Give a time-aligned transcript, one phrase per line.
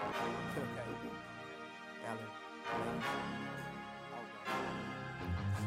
[0.00, 1.10] Okay.
[2.08, 3.59] Alan.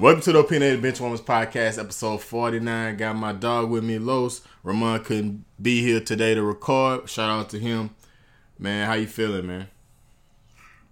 [0.00, 2.96] Welcome to the Opinionated Benchwarmers Podcast, episode 49.
[2.96, 4.40] Got my dog with me, Los.
[4.62, 7.06] Ramon couldn't be here today to record.
[7.06, 7.90] Shout out to him.
[8.58, 9.68] Man, how you feeling, man?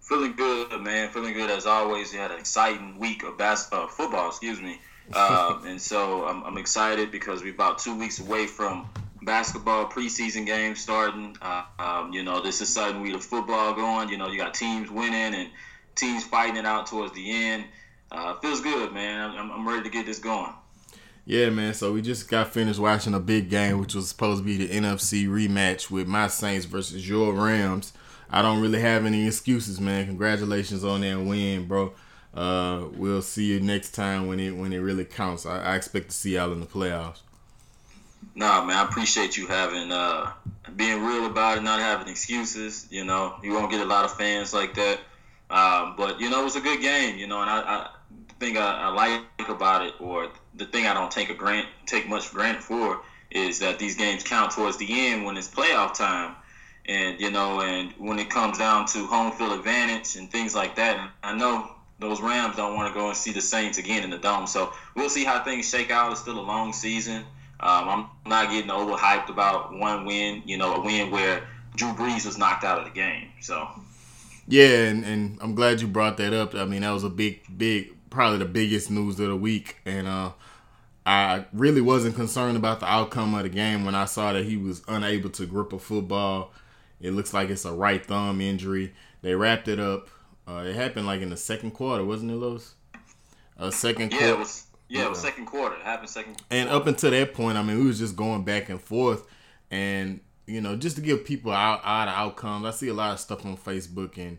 [0.02, 1.08] Feeling good, man.
[1.08, 2.12] Feeling good as always.
[2.12, 4.78] You had an exciting week of basketball, uh, football, excuse me.
[5.10, 8.90] Uh, and so I'm, I'm, excited because we're about two weeks away from
[9.22, 11.34] basketball preseason games starting.
[11.40, 14.10] Uh, um, you know, this is sudden week of football going.
[14.10, 15.48] You know, you got teams winning and
[15.94, 17.64] teams fighting it out towards the end
[18.10, 19.30] uh, feels good, man.
[19.30, 20.52] I'm, I'm ready to get this going.
[21.24, 21.74] Yeah, man.
[21.74, 24.74] So we just got finished watching a big game, which was supposed to be the
[24.74, 27.92] NFC rematch with my Saints versus your Rams.
[28.30, 30.06] I don't really have any excuses, man.
[30.06, 31.92] Congratulations on that win, bro.
[32.34, 35.44] Uh, we'll see you next time when it when it really counts.
[35.44, 37.20] I, I expect to see y'all in the playoffs.
[38.34, 40.32] Nah, man, I appreciate you having uh,
[40.76, 42.86] being real about it, not having excuses.
[42.90, 44.98] You know, you won't get a lot of fans like that.
[45.50, 47.18] Um, but you know, it was a good game.
[47.18, 47.90] You know, and I, I
[48.38, 52.08] thing I, I, like about it, or the thing I don't take a grant take
[52.08, 56.34] much granted for, is that these games count towards the end when it's playoff time,
[56.86, 60.76] and you know, and when it comes down to home field advantage and things like
[60.76, 61.10] that.
[61.22, 64.18] I know those Rams don't want to go and see the Saints again in the
[64.18, 66.12] dome, so we'll see how things shake out.
[66.12, 67.24] It's still a long season.
[67.60, 70.42] Um, I'm not getting overhyped about one win.
[70.46, 73.30] You know, a win where Drew Brees was knocked out of the game.
[73.40, 73.68] So.
[74.50, 76.54] Yeah, and, and I'm glad you brought that up.
[76.54, 80.06] I mean, that was a big, big probably the biggest news of the week, and
[80.06, 80.32] uh,
[81.06, 84.56] I really wasn't concerned about the outcome of the game when I saw that he
[84.56, 86.52] was unable to grip a football.
[87.00, 88.92] It looks like it's a right thumb injury.
[89.22, 90.08] They wrapped it up.
[90.46, 92.74] Uh, it happened like in the second quarter, wasn't it, Los?
[93.56, 94.34] A second yeah, quarter.
[94.34, 95.76] It was, yeah, it was second quarter.
[95.76, 96.34] It happened second.
[96.34, 96.46] Quarter.
[96.50, 99.26] And up until that point, I mean, we was just going back and forth,
[99.70, 102.64] and you know, just to give people out out of outcomes.
[102.66, 104.38] I see a lot of stuff on Facebook and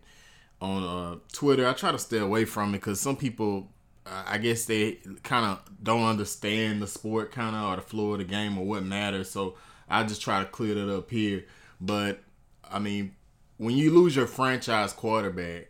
[0.62, 1.68] on uh, Twitter.
[1.68, 3.70] I try to stay away from it because some people,
[4.06, 8.20] I guess they kind of don't understand the sport, kind of, or the flow of
[8.20, 9.30] the game, or what matters.
[9.30, 9.56] So
[9.90, 11.46] I just try to clear it up here.
[11.80, 12.22] But
[12.70, 13.16] I mean,
[13.58, 15.68] when you lose your franchise quarterback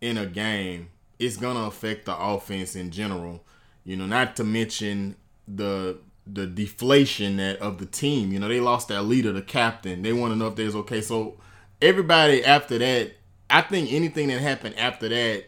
[0.00, 3.44] in a game, it's gonna affect the offense in general.
[3.84, 5.16] You know, not to mention
[5.46, 8.32] the the deflation that of the team.
[8.32, 10.02] You know, they lost their leader, the captain.
[10.02, 11.00] They want to know if there's okay.
[11.00, 11.38] So
[11.80, 13.12] everybody after that
[13.48, 15.44] I think anything that happened after that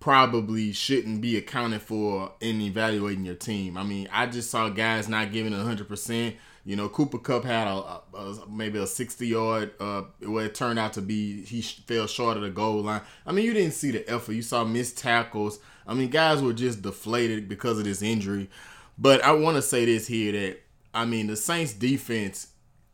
[0.00, 3.76] probably shouldn't be accounted for in evaluating your team.
[3.76, 6.36] I mean, I just saw guys not giving it 100%.
[6.64, 10.78] You know, Cooper Kupp had a, a, a maybe a 60 yard, uh, it turned
[10.78, 13.00] out to be, he fell short of the goal line.
[13.26, 14.32] I mean, you didn't see the effort.
[14.32, 15.60] You saw missed tackles.
[15.86, 18.50] I mean, guys were just deflated because of this injury.
[18.98, 20.60] But I want to say this here that,
[20.92, 22.48] I mean, the Saints defense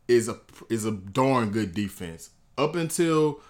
[0.07, 0.39] is a
[0.69, 2.29] is a darn good defense.
[2.57, 3.41] Up until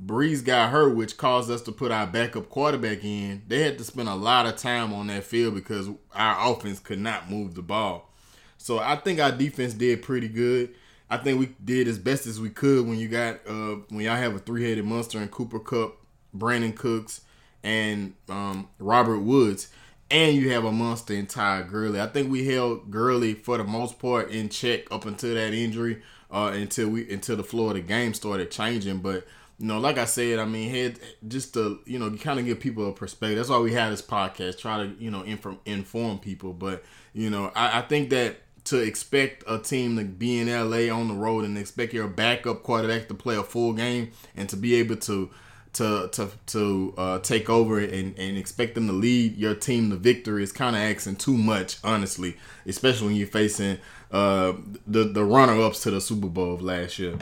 [0.00, 3.42] Brees got hurt, which caused us to put our backup quarterback in.
[3.46, 6.98] They had to spend a lot of time on that field because our offense could
[6.98, 8.10] not move the ball.
[8.58, 10.74] So I think our defense did pretty good.
[11.10, 14.16] I think we did as best as we could when you got uh, when y'all
[14.16, 15.98] have a three headed monster in Cooper Kupp,
[16.34, 17.20] Brandin Cooks,
[17.62, 19.68] and um, Robert Woods,
[20.10, 22.00] and you have a monster in Ty Gurley.
[22.00, 26.00] I think we held Gurley for the most part in check up until that injury,
[26.30, 29.26] uh, until we until the the game started changing, but
[29.62, 30.98] you know, like I said, I mean, head
[31.28, 33.36] just to you know, kind of give people a perspective.
[33.36, 36.52] That's why we have this podcast, try to you know inform inform people.
[36.52, 36.82] But
[37.14, 41.06] you know, I, I think that to expect a team to be in LA on
[41.06, 44.74] the road and expect your backup quarterback to play a full game and to be
[44.74, 45.30] able to
[45.74, 49.96] to to to uh, take over and, and expect them to lead your team to
[49.96, 52.36] victory is kind of asking too much, honestly.
[52.66, 53.78] Especially when you're facing
[54.10, 54.54] uh,
[54.88, 57.16] the the runner ups to the Super Bowl of last year.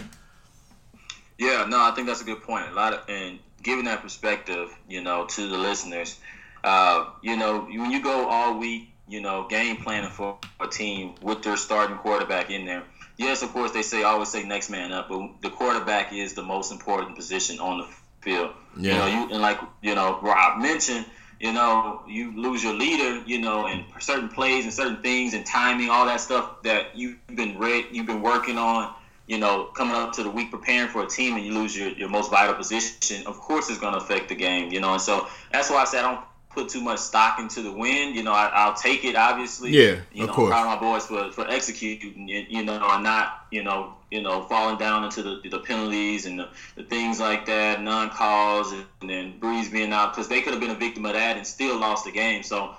[1.40, 2.68] Yeah, no, I think that's a good point.
[2.68, 6.20] A lot of and giving that perspective, you know, to the listeners.
[6.62, 11.14] Uh, you know, when you go all week, you know, game planning for a team
[11.22, 12.82] with their starting quarterback in there.
[13.16, 16.42] Yes, of course, they say always say next man up, but the quarterback is the
[16.42, 17.86] most important position on the
[18.20, 18.50] field.
[18.78, 18.92] Yeah.
[18.92, 21.06] You know, you and like you know Rob mentioned,
[21.40, 25.46] you know, you lose your leader, you know, and certain plays and certain things and
[25.46, 28.92] timing, all that stuff that you've been read, you've been working on
[29.30, 31.90] you know, coming up to the week preparing for a team and you lose your,
[31.90, 34.94] your most vital position, of course it's going to affect the game, you know.
[34.94, 38.12] And so that's why I said I don't put too much stock into the win.
[38.12, 39.70] You know, I, will take it, obviously.
[39.70, 40.50] Yeah, you of know, course.
[40.50, 44.42] Proud of my boys for, for executing, you know, and not, you know, you know,
[44.42, 49.38] falling down into the, the penalties and the, the things like that, non-calls, and then
[49.38, 52.04] Brees being out, because they could have been a victim of that and still lost
[52.04, 52.42] the game.
[52.42, 52.74] So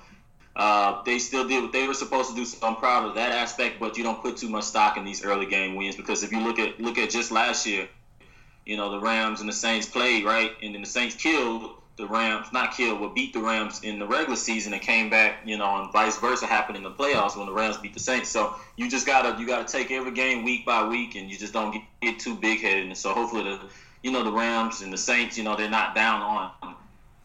[0.56, 2.46] uh, they still did what they were supposed to do.
[2.46, 3.80] So I'm proud of that aspect.
[3.80, 6.42] But you don't put too much stock in these early game wins because if you
[6.42, 7.88] look at look at just last year,
[8.66, 12.08] you know the Rams and the Saints played right, and then the Saints killed the
[12.08, 15.58] Rams, not killed, but beat the Rams in the regular season and came back, you
[15.58, 18.30] know, and vice versa happened in the playoffs when the Rams beat the Saints.
[18.30, 21.54] So you just gotta you gotta take every game week by week, and you just
[21.54, 22.86] don't get, get too big headed.
[22.86, 23.60] And so hopefully the
[24.04, 26.76] you know the Rams and the Saints, you know, they're not down on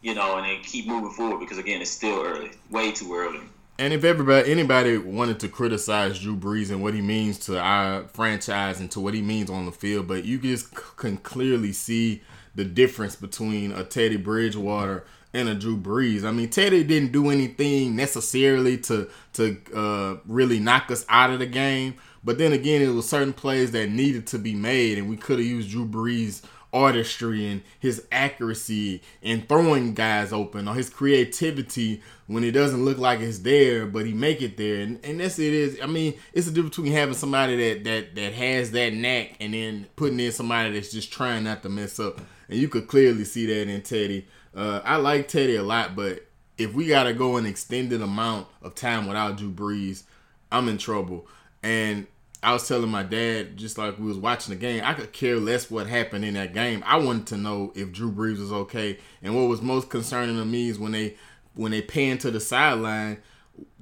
[0.01, 3.41] you know, and then keep moving forward because again, it's still early, way too early.
[3.79, 8.07] And if everybody, anybody wanted to criticize Drew Brees and what he means to our
[8.07, 12.23] franchise and to what he means on the field, but you just can clearly see
[12.55, 16.23] the difference between a Teddy Bridgewater and a Drew Brees.
[16.23, 21.37] I mean, Teddy didn't do anything necessarily to to uh, really knock us out of
[21.37, 25.07] the game, but then again, it was certain plays that needed to be made, and
[25.07, 26.41] we could have used Drew Brees
[26.73, 32.97] artistry and his accuracy in throwing guys open or his creativity when it doesn't look
[32.97, 34.81] like it's there but he make it there.
[34.81, 35.79] And, and that's it is.
[35.81, 39.53] I mean it's the difference between having somebody that that that has that knack and
[39.53, 42.19] then putting in somebody that's just trying not to mess up.
[42.49, 44.27] And you could clearly see that in teddy.
[44.55, 46.25] Uh, i like teddy a lot but
[46.57, 50.03] if we gotta go an extended amount of time without drew brees
[50.51, 51.27] i'm in trouble.
[51.63, 52.07] And
[52.43, 55.37] I was telling my dad, just like we was watching the game, I could care
[55.37, 56.83] less what happened in that game.
[56.85, 58.99] I wanted to know if Drew Brees was okay.
[59.23, 61.15] And what was most concerning to me is when they
[61.55, 63.17] when they panned to the sideline,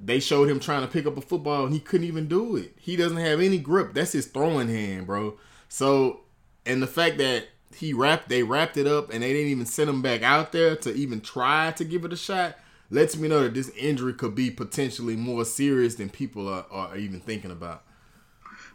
[0.02, 2.74] they showed him trying to pick up a football and he couldn't even do it.
[2.78, 3.92] He doesn't have any grip.
[3.92, 5.36] That's his throwing hand, bro.
[5.68, 6.20] So,
[6.64, 9.90] and the fact that he wrapped, they wrapped it up and they didn't even send
[9.90, 12.56] him back out there to even try to give it a shot
[12.90, 16.96] lets me know that this injury could be potentially more serious than people are, are
[16.96, 17.82] even thinking about.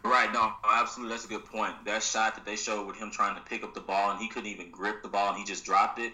[0.04, 1.84] Right, no, absolutely, that's a good point.
[1.84, 4.28] That shot that they showed with him trying to pick up the ball and he
[4.28, 6.12] couldn't even grip the ball and he just dropped it.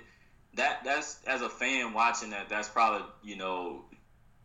[0.54, 3.84] That that's as a fan watching that, that's probably you know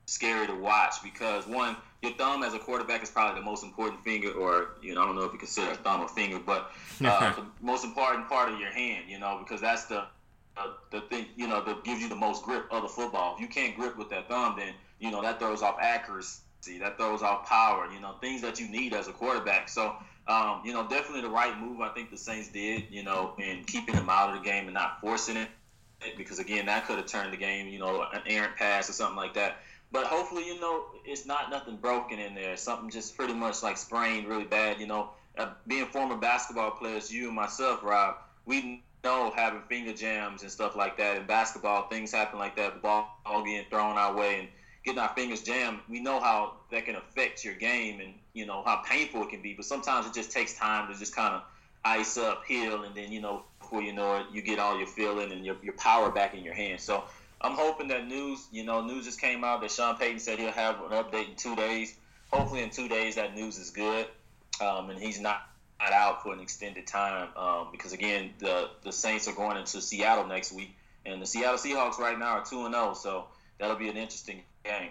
[0.05, 4.01] scary to watch because one, your thumb as a quarterback is probably the most important
[4.03, 6.71] finger, or you know, I don't know if you consider a thumb a finger, but
[7.03, 10.05] uh, the most important part of your hand, you know, because that's the
[10.55, 13.35] uh, the thing, you know, that gives you the most grip of the football.
[13.35, 16.39] If you can't grip with that thumb, then you know that throws off accuracy
[16.79, 19.69] that throws off power, you know, things that you need as a quarterback.
[19.69, 19.95] So,
[20.27, 23.63] um, you know, definitely the right move I think the Saints did, you know, in
[23.65, 25.49] keeping him out of the game and not forcing it.
[26.17, 29.15] Because again, that could have turned the game, you know, an errant pass or something
[29.15, 29.57] like that.
[29.91, 32.57] But hopefully, you know, it's not nothing broken in there.
[32.57, 34.79] Something just pretty much like sprained really bad.
[34.79, 38.15] You know, uh, being former basketball players, you and myself, Rob,
[38.45, 42.75] we know having finger jams and stuff like that in basketball, things happen like that.
[42.75, 43.07] The ball
[43.45, 44.47] getting thrown our way and
[44.83, 48.63] getting our fingers jammed, we know how that can affect your game and you know
[48.63, 49.53] how painful it can be.
[49.53, 51.43] But sometimes it just takes time to just kind of
[51.85, 54.87] ice up, heal, and then you know before you know it, you get all your
[54.87, 56.83] feeling and your, your power back in your hands.
[56.83, 57.03] So
[57.41, 60.51] I'm hoping that news, you know, news just came out that Sean Payton said he'll
[60.51, 61.95] have an update in two days.
[62.31, 64.07] Hopefully, in two days that news is good,
[64.61, 65.41] um, and he's not
[65.79, 70.25] out for an extended time um, because again, the the Saints are going into Seattle
[70.25, 70.75] next week,
[71.05, 73.25] and the Seattle Seahawks right now are two and zero, oh, so
[73.59, 74.89] that'll be an interesting game.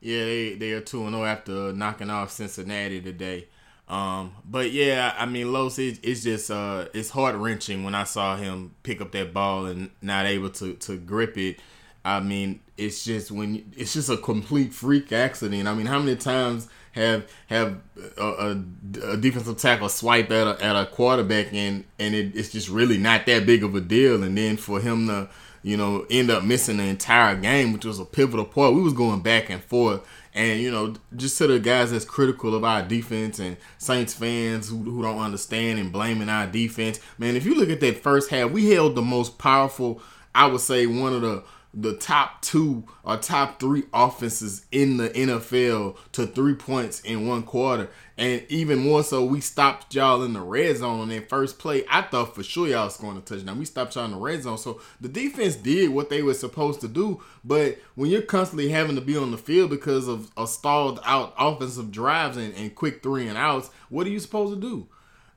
[0.00, 3.46] Yeah, they they are two and zero oh after knocking off Cincinnati today.
[3.88, 8.04] Um, but yeah, I mean, Los, it, it's just uh, it's heart wrenching when I
[8.04, 11.60] saw him pick up that ball and not able to to grip it.
[12.04, 15.68] I mean, it's just when it's just a complete freak accident.
[15.68, 17.78] I mean, how many times have have
[18.16, 18.64] a, a,
[19.12, 22.98] a defensive tackle swipe at a, at a quarterback and and it, it's just really
[22.98, 25.28] not that big of a deal, and then for him to
[25.62, 28.74] you know, end up missing the entire game, which was a pivotal part.
[28.74, 30.06] We was going back and forth.
[30.34, 34.68] And, you know, just to the guys that's critical of our defense and Saints fans
[34.68, 38.30] who, who don't understand and blaming our defense, man, if you look at that first
[38.30, 40.00] half, we held the most powerful,
[40.34, 45.08] I would say one of the the top two or top three offenses in the
[45.10, 47.88] NFL to three points in one quarter.
[48.22, 51.82] And even more so, we stopped y'all in the red zone on that first play.
[51.90, 53.58] I thought for sure y'all was going to touchdown.
[53.58, 54.58] We stopped y'all in the red zone.
[54.58, 57.20] So the defense did what they were supposed to do.
[57.42, 61.34] But when you're constantly having to be on the field because of a stalled out
[61.36, 64.86] offensive drives and, and quick three and outs, what are you supposed to do?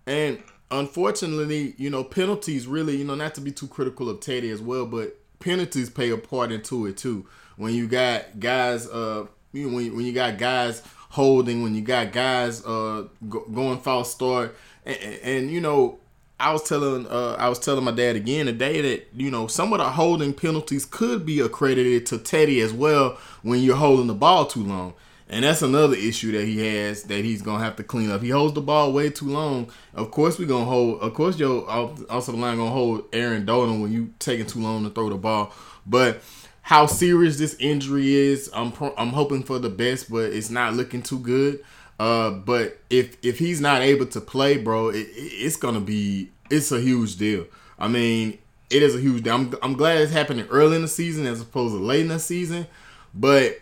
[0.06, 4.52] And unfortunately, you know, penalties really, you know, not to be too critical of Teddy
[4.52, 7.26] as well, but penalties play a part into it too.
[7.58, 10.84] When you got guys, uh, you know, when, when you got guys
[11.16, 14.56] holding, when you got guys uh go, going false start,
[14.86, 16.00] and, and, you know,
[16.40, 19.72] I was telling uh, I was telling my dad again today that you know some
[19.72, 24.14] of the holding penalties could be accredited to Teddy as well when you're holding the
[24.14, 24.94] ball too long.
[25.28, 28.22] And that's another issue that he has that he's gonna have to clean up.
[28.22, 29.72] He holds the ball way too long.
[29.94, 31.00] Of course, we're gonna hold.
[31.00, 34.90] Of course, your offensive line gonna hold Aaron Donald when you taking too long to
[34.90, 35.54] throw the ball.
[35.86, 36.22] But
[36.66, 40.74] how serious this injury is, I'm pro- I'm hoping for the best, but it's not
[40.74, 41.64] looking too good.
[42.00, 46.72] Uh, but if if he's not able to play, bro, it, it's gonna be it's
[46.72, 47.46] a huge deal.
[47.78, 48.40] I mean,
[48.72, 49.36] it is a huge deal.
[49.36, 52.18] I'm I'm glad it's happening early in the season as opposed to late in the
[52.18, 52.66] season,
[53.14, 53.60] but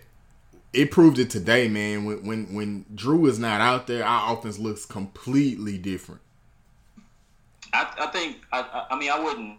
[0.72, 2.06] it proved it today, man.
[2.06, 6.22] When when when Drew is not out there, our offense looks completely different.
[7.74, 9.58] I, I think I I mean I wouldn't.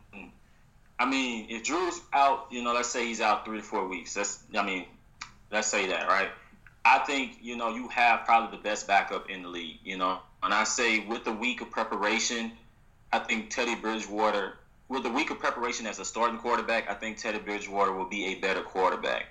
[0.99, 4.15] I mean, if Drew's out, you know, let's say he's out three to four weeks.
[4.15, 4.87] That's I mean,
[5.51, 6.29] let's say that, right?
[6.85, 9.79] I think you know you have probably the best backup in the league.
[9.85, 12.53] You know, and I say with the week of preparation,
[13.13, 14.55] I think Teddy Bridgewater,
[14.89, 18.27] with the week of preparation as a starting quarterback, I think Teddy Bridgewater will be
[18.27, 19.27] a better quarterback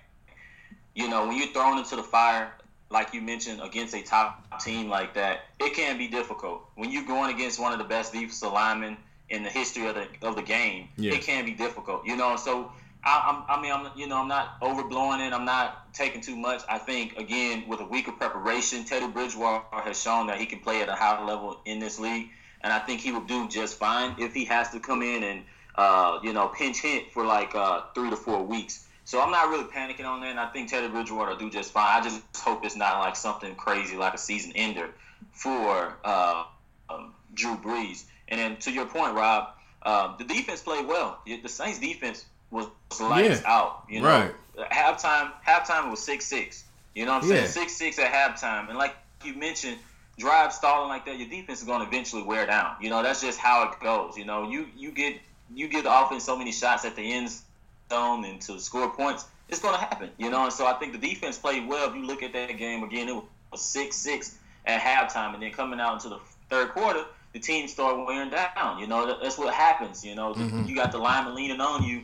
[0.95, 2.53] you know, when you're thrown into the fire,
[2.89, 6.63] like you mentioned, against a top team like that, it can be difficult.
[6.75, 8.97] When you're going against one of the best defensive linemen
[9.29, 11.13] in the history of the of the game, yeah.
[11.13, 12.05] it can be difficult.
[12.05, 12.71] You know, so
[13.05, 15.33] I, I, mean, I'm you know, I'm not overblowing it.
[15.33, 16.61] I'm not taking too much.
[16.69, 20.59] I think again, with a week of preparation, Teddy Bridgewater has shown that he can
[20.59, 22.29] play at a high level in this league,
[22.61, 25.43] and I think he will do just fine if he has to come in and
[25.75, 28.87] uh, you know pinch hit for like uh, three to four weeks.
[29.05, 31.73] So I'm not really panicking on that, and I think Teddy Bridgewater will do just
[31.73, 31.99] fine.
[31.99, 34.89] I just hope it's not like something crazy like a season ender
[35.33, 36.45] for uh,
[36.89, 38.05] um, Drew Brees.
[38.29, 39.49] And then to your point, Rob,
[39.83, 41.19] uh, the defense played well.
[41.25, 42.67] The Saints defense was
[42.99, 43.51] lights yeah.
[43.51, 43.83] out.
[43.89, 44.31] You know, right.
[44.71, 46.63] halftime halftime was six six.
[46.95, 47.35] You know what I'm yeah.
[47.37, 47.47] saying?
[47.49, 49.77] Six six at halftime, and like you mentioned,
[50.17, 52.75] drive stalling like that, your defense is going to eventually wear down.
[52.79, 54.17] You know, that's just how it goes.
[54.17, 55.19] You know, you you get
[55.53, 57.43] you give the offense so many shots at the ends
[57.89, 60.45] zone and to score points, it's going to happen, you know.
[60.45, 61.89] And so I think the defense played well.
[61.89, 63.15] If you look at that game again, it
[63.51, 67.67] was six six at halftime, and then coming out into the third quarter, the team
[67.67, 68.79] start wearing down.
[68.79, 70.05] You know, that's what happens.
[70.05, 70.65] You know, mm-hmm.
[70.65, 72.03] you got the lineman leaning on you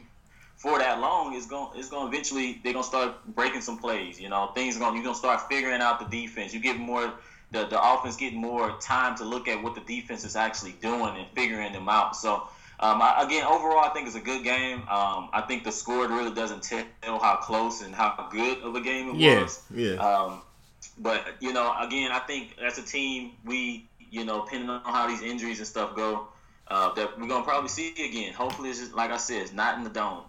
[0.58, 1.36] for that long.
[1.36, 4.20] It's going, it's going eventually they're gonna start breaking some plays.
[4.20, 6.54] You know, things are going, you're gonna start figuring out the defense.
[6.54, 7.14] You get more.
[7.52, 11.18] The, the offense getting more time to look at what the defense is actually doing
[11.18, 12.16] and figuring them out.
[12.16, 12.48] So
[12.80, 14.82] um, I, again, overall, I think it's a good game.
[14.82, 18.82] Um, I think the score really doesn't tell how close and how good of a
[18.82, 19.62] game it yeah, was.
[19.74, 19.96] Yeah.
[19.96, 20.42] Um,
[20.98, 25.08] but you know, again, I think as a team, we, you know, depending on how
[25.08, 26.28] these injuries and stuff go,
[26.68, 28.34] uh, that we're gonna probably see again.
[28.34, 30.24] Hopefully, it's just like I said, it's not in the dome.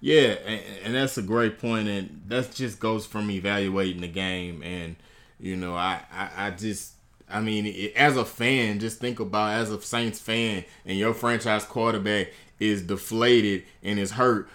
[0.00, 4.62] Yeah, and, and that's a great point, and that just goes from evaluating the game,
[4.62, 4.96] and
[5.38, 6.94] you know, I, I, I just
[7.32, 11.64] I mean, as a fan, just think about as a Saints fan, and your franchise
[11.64, 12.28] quarterback
[12.60, 14.48] is deflated and is hurt.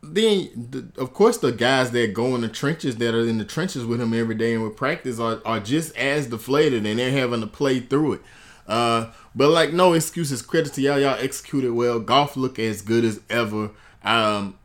[0.00, 3.44] Then, the, of course, the guys that go in the trenches, that are in the
[3.44, 7.10] trenches with him every day and with practice, are, are just as deflated, and they're
[7.10, 8.20] having to play through it.
[8.68, 10.42] Uh, but like, no excuses.
[10.42, 11.00] Credit to y'all.
[11.00, 11.98] Y'all executed well.
[11.98, 13.70] Goff look as good as ever.
[14.04, 14.56] Um,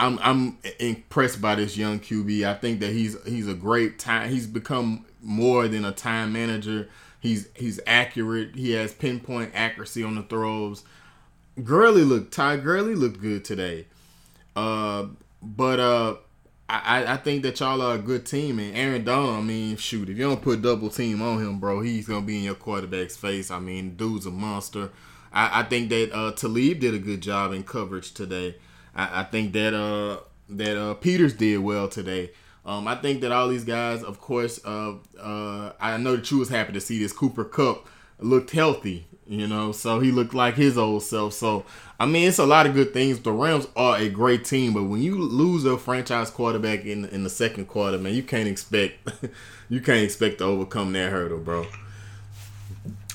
[0.00, 2.44] I'm I'm impressed by this young QB.
[2.46, 4.30] I think that he's he's a great time.
[4.30, 6.88] He's become more than a time manager.
[7.20, 8.56] He's he's accurate.
[8.56, 10.84] He has pinpoint accuracy on the throws.
[11.62, 13.86] Gurley looked Ty Gurley looked good today.
[14.56, 15.06] Uh,
[15.42, 16.16] but uh,
[16.68, 18.58] I I think that y'all are a good team.
[18.58, 21.80] And Aaron Donald, I mean, shoot, if you don't put double team on him, bro,
[21.80, 23.50] he's gonna be in your quarterback's face.
[23.50, 24.90] I mean, dude's a monster.
[25.32, 28.56] I, I think that uh, Talib did a good job in coverage today.
[28.94, 32.30] I, I think that uh that uh Peters did well today.
[32.64, 36.38] Um, I think that all these guys, of course, uh, uh, I know that you
[36.38, 37.88] was happy to see this Cooper Kupp
[38.18, 41.34] looked healthy, you know, so he looked like his old self.
[41.34, 41.64] So
[42.00, 43.20] I mean, it's a lot of good things.
[43.20, 47.22] The Rams are a great team, but when you lose a franchise quarterback in in
[47.22, 49.08] the second quarter, man, you can't expect
[49.68, 51.66] you can't expect to overcome that hurdle, bro.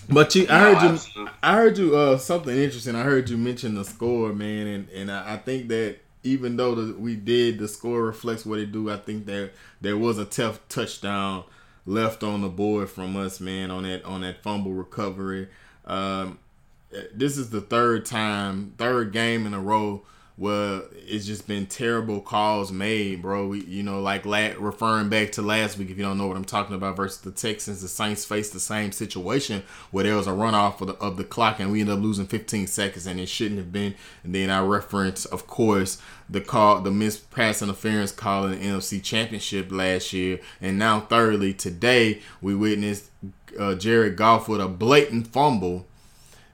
[0.07, 1.33] But you, I heard you, absolutely.
[1.43, 2.95] I heard you uh, something interesting.
[2.95, 6.75] I heard you mention the score, man, and and I, I think that even though
[6.75, 8.89] the, we did, the score reflects what it do.
[8.89, 11.43] I think that there was a tough touchdown
[11.85, 15.49] left on the board from us, man, on that on that fumble recovery.
[15.85, 16.39] Um,
[17.13, 20.03] this is the third time, third game in a row
[20.37, 23.47] where it's just been terrible calls made, bro.
[23.47, 26.35] We, you know, like la- referring back to last week, if you don't know what
[26.35, 30.27] I'm talking about, versus the Texans, the Saints faced the same situation where there was
[30.27, 33.19] a runoff of the, of the clock and we ended up losing 15 seconds and
[33.19, 33.95] it shouldn't have been.
[34.23, 38.65] And then I reference, of course, the call, the missed pass interference call in the
[38.65, 43.09] NFC Championship last year, and now thirdly today we witnessed
[43.59, 45.87] uh, Jared Goff with a blatant fumble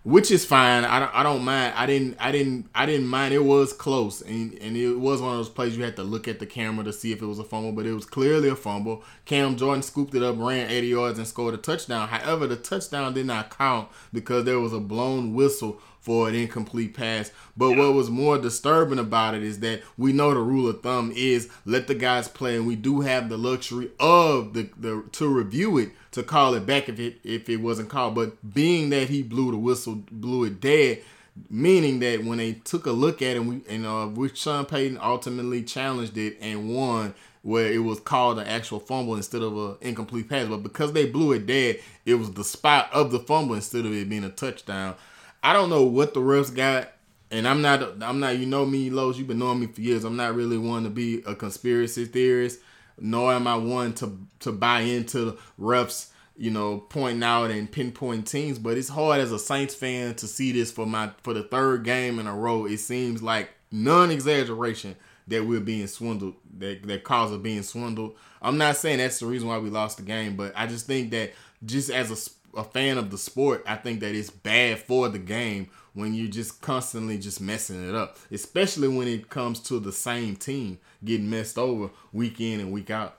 [0.03, 0.84] which is fine.
[0.84, 1.74] I don't, I don't mind.
[1.75, 3.34] I didn't I didn't I didn't mind.
[3.34, 6.27] It was close, and and it was one of those plays you had to look
[6.27, 8.55] at the camera to see if it was a fumble, but it was clearly a
[8.55, 9.03] fumble.
[9.25, 12.08] Cam Jordan scooped it up, ran 80 yards, and scored a touchdown.
[12.08, 16.96] However, the touchdown did not count because there was a blown whistle for an incomplete
[16.96, 17.31] pass.
[17.55, 21.13] But what was more disturbing about it is that we know the rule of thumb
[21.15, 25.27] is let the guys play, and we do have the luxury of the, the to
[25.27, 28.15] review it to call it back if it if it wasn't called.
[28.15, 31.01] But being that he blew the whistle, blew it dead,
[31.49, 35.63] meaning that when they took a look at it, and uh, which Sean Payton ultimately
[35.63, 37.13] challenged it and won.
[37.43, 41.07] Where it was called an actual fumble instead of an incomplete pass, but because they
[41.07, 44.29] blew it dead, it was the spot of the fumble instead of it being a
[44.29, 44.93] touchdown.
[45.41, 46.91] I don't know what the refs got,
[47.31, 48.03] and I'm not.
[48.03, 48.37] I'm not.
[48.37, 49.17] You know me, Los.
[49.17, 50.03] You've been knowing me for years.
[50.03, 52.59] I'm not really one to be a conspiracy theorist,
[53.00, 56.10] nor am I one to to buy into refs.
[56.38, 60.27] You know, pointing out and pinpoint teams, but it's hard as a Saints fan to
[60.27, 62.65] see this for my for the third game in a row.
[62.65, 64.95] It seems like non exaggeration
[65.27, 66.36] that we're being swindled.
[66.57, 68.15] That that cause of being swindled.
[68.41, 71.12] I'm not saying that's the reason why we lost the game, but I just think
[71.12, 71.33] that
[71.63, 75.19] just as a a fan of the sport, I think that it's bad for the
[75.19, 79.91] game when you're just constantly just messing it up, especially when it comes to the
[79.91, 83.17] same team getting messed over week in and week out.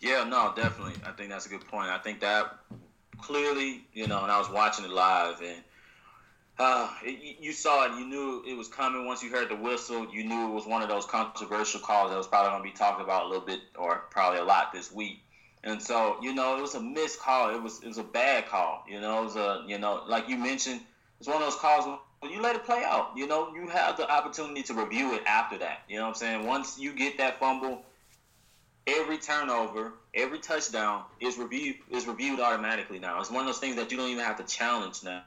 [0.00, 0.94] Yeah, no, definitely.
[1.04, 1.88] I think that's a good point.
[1.88, 2.58] I think that
[3.20, 5.62] clearly, you know, and I was watching it live and
[6.58, 7.98] uh, it, you saw it.
[7.98, 10.08] You knew it was coming once you heard the whistle.
[10.12, 12.76] You knew it was one of those controversial calls that was probably going to be
[12.76, 15.20] talked about a little bit or probably a lot this week.
[15.64, 17.54] And so, you know, it was a missed call.
[17.54, 18.84] It was it was a bad call.
[18.88, 20.80] You know, it was a you know, like you mentioned,
[21.18, 23.12] it's one of those calls you let it play out.
[23.16, 25.82] You know, you have the opportunity to review it after that.
[25.88, 26.46] You know what I'm saying?
[26.46, 27.82] Once you get that fumble,
[28.86, 33.20] every turnover, every touchdown is reviewed is reviewed automatically now.
[33.20, 35.22] It's one of those things that you don't even have to challenge now.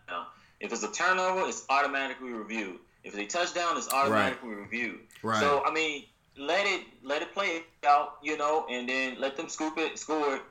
[0.60, 2.80] If it's a turnover, it's automatically reviewed.
[3.04, 4.60] If it's a touchdown, it's automatically right.
[4.60, 5.00] reviewed.
[5.24, 5.40] Right.
[5.40, 6.06] So I mean,
[6.38, 10.36] let it let it play out, you know, and then let them scoop it, score
[10.36, 10.42] it.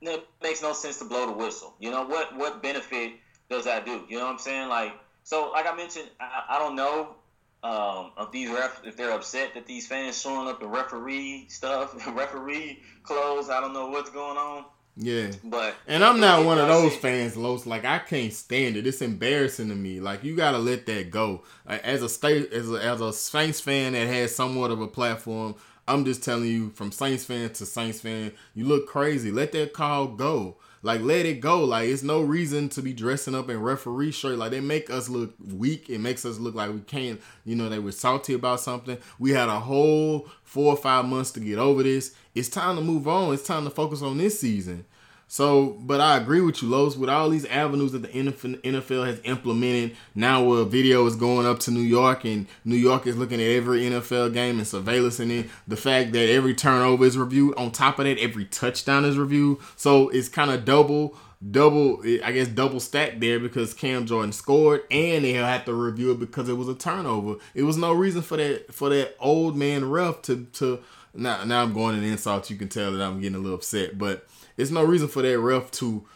[0.00, 1.74] It makes no sense to blow the whistle.
[1.78, 2.36] You know what?
[2.36, 3.12] What benefit
[3.48, 4.04] does that do?
[4.08, 4.68] You know what I'm saying?
[4.68, 4.92] Like
[5.24, 7.14] so, like I mentioned, I, I don't know
[7.62, 11.94] um, of these ref if they're upset that these fans showing up in referee stuff,
[12.16, 13.50] referee clothes.
[13.50, 14.64] I don't know what's going on.
[14.96, 17.64] Yeah, but and I'm not one of those fans, Los.
[17.64, 18.86] Like I can't stand it.
[18.86, 20.00] It's embarrassing to me.
[20.00, 21.42] Like you gotta let that go.
[21.66, 25.54] As a state, as a, as a Saints fan that has somewhat of a platform,
[25.88, 29.30] I'm just telling you, from Saints fan to Saints fan, you look crazy.
[29.30, 30.56] Let that call go.
[30.82, 31.64] Like let it go.
[31.64, 34.38] Like it's no reason to be dressing up in referee shirt.
[34.38, 35.88] Like they make us look weak.
[35.88, 37.20] It makes us look like we can't.
[37.44, 38.98] You know they were salty about something.
[39.18, 42.14] We had a whole four or five months to get over this.
[42.34, 43.32] It's time to move on.
[43.32, 44.84] It's time to focus on this season.
[45.32, 46.94] So, but I agree with you, Los.
[46.94, 51.58] With all these avenues that the NFL has implemented, now where video is going up
[51.60, 55.50] to New York and New York is looking at every NFL game and surveillancing it.
[55.66, 57.54] The fact that every turnover is reviewed.
[57.54, 59.56] On top of that, every touchdown is reviewed.
[59.74, 61.16] So it's kind of double,
[61.50, 66.12] double, I guess double stack there because Cam Jordan scored and they have to review
[66.12, 67.36] it because it was a turnover.
[67.54, 70.80] It was no reason for that for that old man ref to to.
[71.14, 72.50] Now, now I'm going in insult.
[72.50, 75.38] You can tell that I'm getting a little upset, but it's no reason for that
[75.38, 76.06] ref to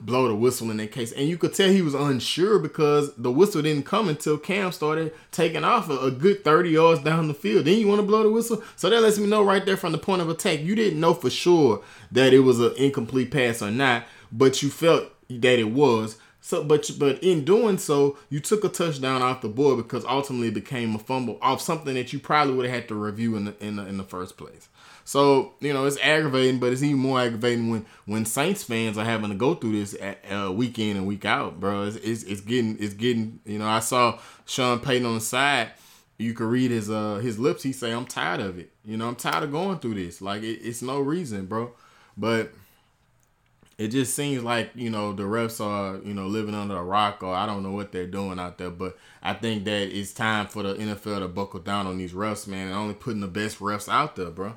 [0.00, 1.12] blow the whistle in that case.
[1.12, 5.12] And you could tell he was unsure because the whistle didn't come until Cam started
[5.30, 7.64] taking off a, a, good 30 yards down the field.
[7.64, 8.62] Then you want to blow the whistle?
[8.76, 10.60] So that lets me know right there from the point of attack.
[10.60, 14.70] You didn't know for sure that it was an incomplete pass or not, but you
[14.70, 16.18] felt that it was.
[16.40, 20.48] So, but but in doing so, you took a touchdown off the board because ultimately
[20.48, 23.46] it became a fumble off something that you probably would have had to review in
[23.46, 24.68] the in the, in the first place.
[25.04, 29.04] So you know it's aggravating, but it's even more aggravating when when Saints fans are
[29.04, 29.94] having to go through this
[30.30, 31.84] uh, week in and week out, bro.
[31.84, 35.72] It's, it's, it's getting it's getting you know I saw Sean Payton on the side.
[36.16, 37.62] You could read his uh his lips.
[37.62, 38.70] He say I'm tired of it.
[38.84, 40.22] You know I'm tired of going through this.
[40.22, 41.72] Like it, it's no reason, bro.
[42.16, 42.52] But
[43.76, 47.22] it just seems like you know the refs are you know living under a rock
[47.22, 50.46] or I don't know what they're doing out there, but I think that it's time
[50.46, 53.58] for the NFL to buckle down on these refs, man, and only putting the best
[53.58, 54.54] refs out there, bro.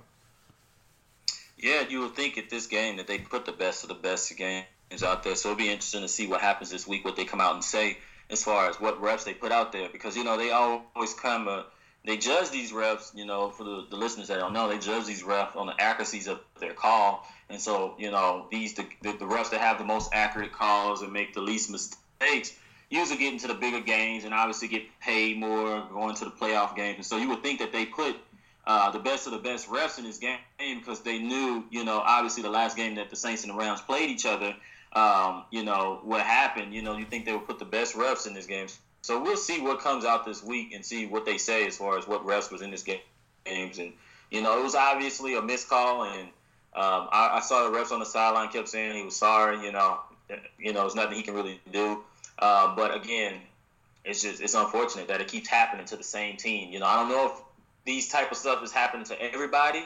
[1.58, 4.36] Yeah, you would think at this game that they put the best of the best
[4.38, 4.66] games
[5.04, 7.42] out there, so it'll be interesting to see what happens this week, what they come
[7.42, 7.98] out and say
[8.30, 11.48] as far as what refs they put out there, because you know they always come.
[11.48, 11.64] Uh,
[12.06, 15.06] they judge these refs, you know, for the, the listeners that don't know, they judge
[15.06, 17.28] these refs on the accuracies of their call.
[17.50, 21.02] And so, you know, these the, the, the refs that have the most accurate calls
[21.02, 22.54] and make the least mistakes
[22.90, 26.76] usually get into the bigger games and obviously get paid more going to the playoff
[26.76, 26.96] games.
[26.96, 28.16] And so you would think that they put
[28.68, 30.38] uh, the best of the best refs in this game
[30.78, 33.80] because they knew, you know, obviously the last game that the Saints and the Rams
[33.80, 34.54] played each other,
[34.92, 36.74] um, you know, what happened.
[36.74, 38.68] You know, you think they would put the best refs in this game.
[39.04, 41.98] So we'll see what comes out this week and see what they say as far
[41.98, 43.00] as what refs was in this game.
[43.46, 43.94] Games and
[44.30, 46.28] you know it was obviously a missed call, and
[46.76, 49.64] um, I, I, saw the refs on the sideline kept saying he was sorry.
[49.64, 50.00] You know,
[50.60, 52.04] you know, there's nothing he can really do.
[52.38, 53.36] Uh, but again,
[54.04, 56.74] it's just it's unfortunate that it keeps happening to the same team.
[56.74, 57.47] You know, I don't know if
[57.88, 59.84] these type of stuff is happening to everybody,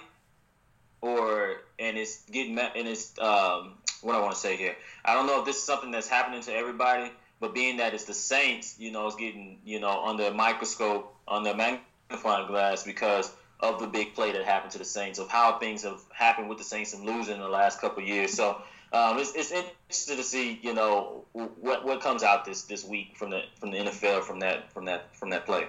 [0.99, 4.75] or and it's getting and it's um, what I want to say here.
[5.05, 8.05] I don't know if this is something that's happening to everybody, but being that it's
[8.05, 12.83] the Saints, you know, it's getting you know under a microscope, under a magnifying glass
[12.83, 16.49] because of the big play that happened to the Saints, of how things have happened
[16.49, 18.33] with the Saints and losing in the last couple years.
[18.33, 18.59] So
[18.91, 23.15] um, it's, it's interesting to see, you know, what what comes out this this week
[23.15, 25.67] from the from the NFL from that from that from that play.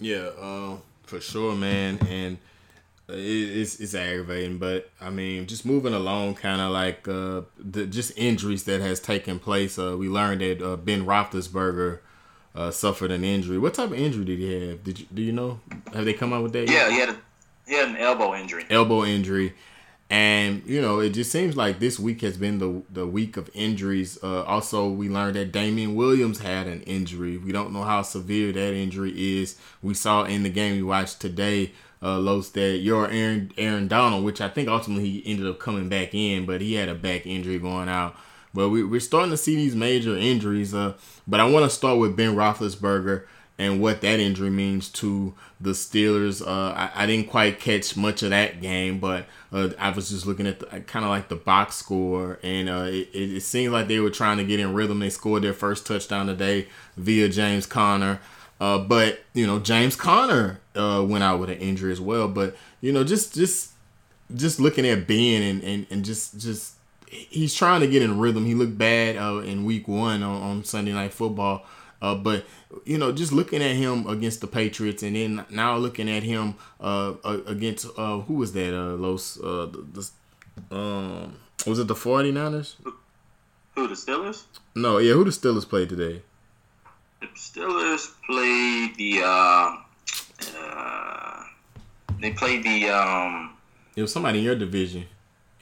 [0.00, 0.76] Yeah, uh,
[1.12, 2.38] for sure, man, and
[3.06, 8.16] it's it's aggravating, but I mean, just moving along, kind of like uh, the just
[8.16, 9.78] injuries that has taken place.
[9.78, 11.98] Uh, we learned that uh, Ben Roethlisberger
[12.54, 13.58] uh, suffered an injury.
[13.58, 14.84] What type of injury did he have?
[14.84, 15.60] Did you do you know?
[15.92, 16.70] Have they come out with that?
[16.70, 16.90] Yeah, yet?
[16.92, 17.16] he had a,
[17.66, 18.64] he had an elbow injury.
[18.70, 19.52] Elbow injury,
[20.12, 23.48] and you know, it just seems like this week has been the the week of
[23.54, 24.18] injuries.
[24.22, 27.38] Uh, also, we learned that Damien Williams had an injury.
[27.38, 29.56] We don't know how severe that injury is.
[29.80, 31.72] We saw in the game we watched today
[32.02, 36.12] uh, that your Aaron Aaron Donald, which I think ultimately he ended up coming back
[36.12, 38.14] in, but he had a back injury going out.
[38.52, 40.74] But we, we're starting to see these major injuries.
[40.74, 40.92] Uh,
[41.26, 43.24] but I want to start with Ben Roethlisberger
[43.62, 46.44] and what that injury means to the Steelers.
[46.44, 50.26] Uh, I, I, didn't quite catch much of that game, but uh, I was just
[50.26, 54.00] looking at kind of like the box score, and uh, it, it, seemed like they
[54.00, 54.98] were trying to get in rhythm.
[54.98, 58.20] They scored their first touchdown today via James Conner.
[58.60, 62.26] Uh, but you know, James Conner uh, went out with an injury as well.
[62.26, 63.72] But you know, just just
[64.34, 66.74] just looking at Ben and, and, and just just
[67.06, 68.44] he's trying to get in rhythm.
[68.44, 71.64] He looked bad uh, in week one on, on Sunday Night Football.
[72.02, 72.44] Uh, but
[72.84, 76.56] you know, just looking at him against the Patriots, and then now looking at him
[76.80, 77.14] uh,
[77.46, 78.76] against uh, who was that?
[78.76, 80.10] Uh, Los, uh, the,
[80.70, 82.74] the, um, was it the 49ers?
[83.76, 84.42] Who the Steelers?
[84.74, 86.22] No, yeah, who the Steelers played today?
[87.20, 89.22] The Steelers played the.
[89.24, 89.76] Uh,
[90.58, 91.44] uh,
[92.20, 92.88] they played the.
[92.90, 93.56] Um,
[93.94, 95.06] it was somebody in your division.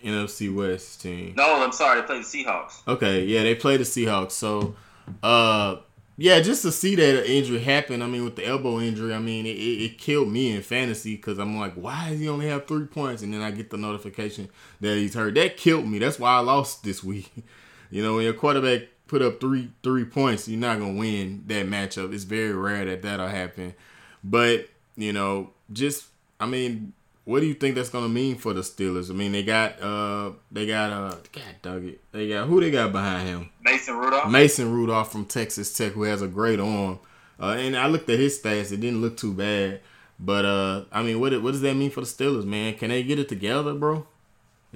[0.02, 1.34] NFC West team.
[1.36, 2.00] No, I'm sorry.
[2.00, 2.88] They played the Seahawks.
[2.88, 4.32] Okay, yeah, they played the Seahawks.
[4.32, 4.74] So,
[5.22, 5.76] uh,
[6.20, 8.02] yeah, just to see that injury happen.
[8.02, 11.38] I mean, with the elbow injury, I mean, it, it, killed me in fantasy because
[11.38, 13.22] I'm like, why does he only have three points?
[13.22, 14.50] And then I get the notification
[14.82, 15.36] that he's hurt.
[15.36, 15.98] That killed me.
[15.98, 17.32] That's why I lost this week.
[17.90, 21.66] you know, when your quarterback put up three three points, you're not gonna win that
[21.66, 22.12] matchup.
[22.12, 23.72] It's very rare that that'll happen.
[24.22, 26.04] But you know, just
[26.38, 26.92] I mean,
[27.24, 29.10] what do you think that's gonna mean for the Steelers?
[29.10, 32.00] I mean, they got uh they got uh God dug it.
[32.12, 33.50] They got who they got behind him?
[33.62, 34.30] Mason Rudolph.
[34.30, 36.98] Mason Rudolph from Texas Tech, who has a great arm.
[37.38, 39.80] Uh, and I looked at his stats; it didn't look too bad.
[40.18, 42.74] But uh, I mean, what what does that mean for the Steelers, man?
[42.74, 44.06] Can they get it together, bro?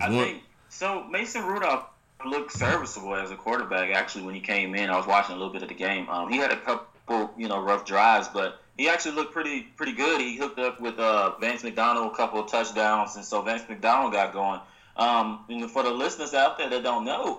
[0.01, 0.25] I one...
[0.25, 1.05] think so.
[1.05, 1.85] Mason Rudolph
[2.25, 3.91] looked serviceable as a quarterback.
[3.95, 6.09] Actually, when he came in, I was watching a little bit of the game.
[6.09, 9.93] Um, he had a couple, you know, rough drives, but he actually looked pretty pretty
[9.93, 10.21] good.
[10.21, 14.13] He hooked up with uh, Vance McDonald a couple of touchdowns, and so Vance McDonald
[14.13, 14.61] got going.
[14.97, 17.39] Um, and for the listeners out there that don't know,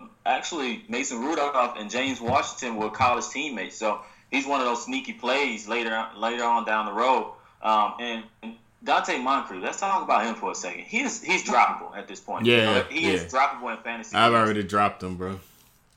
[0.00, 3.76] uh, actually Mason Rudolph and James Washington were college teammates.
[3.76, 7.32] So he's one of those sneaky plays later later on down the road.
[7.62, 10.84] Um, and, and Donte Moncrief, let's talk about him for a second.
[10.84, 12.46] He's he's droppable at this point.
[12.46, 13.12] Yeah, you know, he yeah.
[13.14, 14.16] is droppable in fantasy.
[14.16, 14.42] I've leagues.
[14.42, 15.38] already dropped him, bro.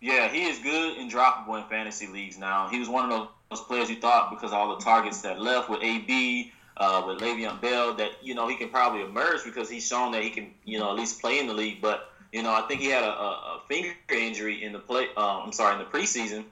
[0.04, 2.68] Yeah, he is good and droppable in fantasy leagues now.
[2.68, 5.82] He was one of those players you thought because all the targets that left with
[5.82, 10.12] AB, uh, with Le'Veon Bell, that you know he can probably emerge because he's shown
[10.12, 11.82] that he can you know at least play in the league.
[11.82, 15.08] But you know I think he had a, a finger injury in the play.
[15.16, 16.44] Uh, I'm sorry, in the preseason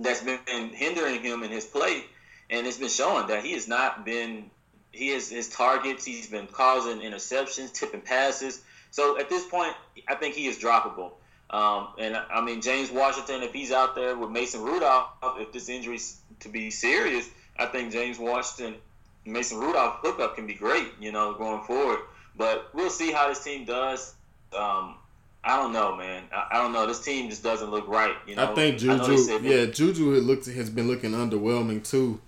[0.00, 2.02] that's been hindering him in his play,
[2.50, 4.50] and it's been showing that he has not been
[4.90, 6.04] he has his targets.
[6.04, 8.62] He's been causing interceptions, tipping passes.
[8.90, 9.74] So at this point,
[10.08, 11.12] I think he is droppable.
[11.50, 15.68] Um, and I mean James Washington, if he's out there with Mason Rudolph, if this
[15.68, 18.76] injury's to be serious, I think James Washington,
[19.24, 20.88] Mason Rudolph hookup can be great.
[21.00, 22.00] You know, going forward.
[22.36, 24.14] But we'll see how this team does.
[24.56, 24.94] Um,
[25.42, 26.24] I don't know, man.
[26.32, 26.86] I, I, don't know.
[26.86, 28.14] This team just doesn't look right.
[28.26, 29.02] You know, I think Juju.
[29.02, 32.20] I yeah, Juju looked has been looking underwhelming too,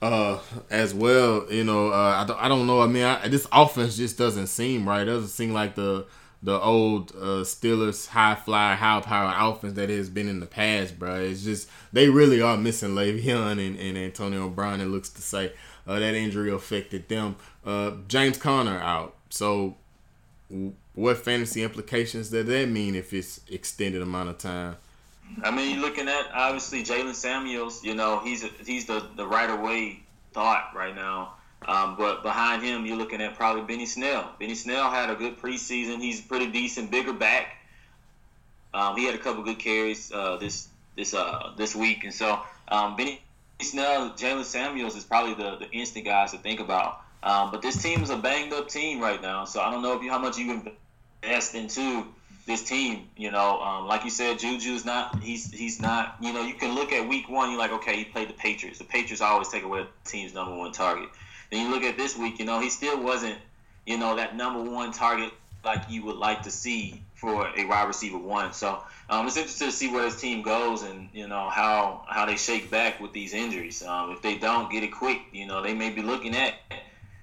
[0.00, 0.38] uh,
[0.68, 1.46] as well.
[1.50, 2.40] You know, uh, I don't.
[2.40, 2.82] I don't know.
[2.82, 5.02] I mean, I, this offense just doesn't seem right.
[5.02, 6.04] It doesn't seem like the
[6.42, 10.98] the old uh, Steelers high flyer, high power offense that has been in the past,
[10.98, 11.20] bro.
[11.20, 14.80] It's just they really are missing Le'Veon and, and Antonio Brown.
[14.80, 15.52] It looks to say
[15.86, 17.36] uh, that injury affected them.
[17.64, 19.14] Uh, James Conner out.
[19.30, 19.76] So,
[20.94, 24.76] what fantasy implications does that mean if it's extended amount of time?
[25.42, 27.84] I mean, you're looking at obviously Jaylen Samuels.
[27.84, 30.02] You know, he's a, he's the the right away
[30.32, 31.34] thought right now.
[31.66, 34.32] Um, but behind him, you're looking at probably Benny Snell.
[34.38, 36.00] Benny Snell had a good preseason.
[36.00, 37.56] He's pretty decent, bigger back.
[38.74, 42.40] Um, he had a couple good carries uh, this this uh, this week, and so
[42.68, 43.20] um, Benny
[43.60, 47.00] Snell, Jaylen Samuels is probably the, the instant guys to think about.
[47.22, 49.96] Um, but this team is a banged up team right now, so I don't know
[49.96, 50.62] if you how much you
[51.22, 52.06] invest into
[52.46, 53.08] this team.
[53.16, 56.16] You know, um, like you said, Juju's not he's he's not.
[56.20, 58.78] You know, you can look at week one, you're like, okay, he played the Patriots.
[58.78, 61.10] The Patriots always take away the team's number one target.
[61.52, 63.36] Then you look at this week, you know, he still wasn't,
[63.86, 65.32] you know, that number one target
[65.64, 68.52] like you would like to see for a wide receiver one.
[68.54, 72.26] So um, it's interesting to see where his team goes and you know how how
[72.26, 73.82] they shake back with these injuries.
[73.82, 76.54] Um, if they don't get it quick, you know, they may be looking at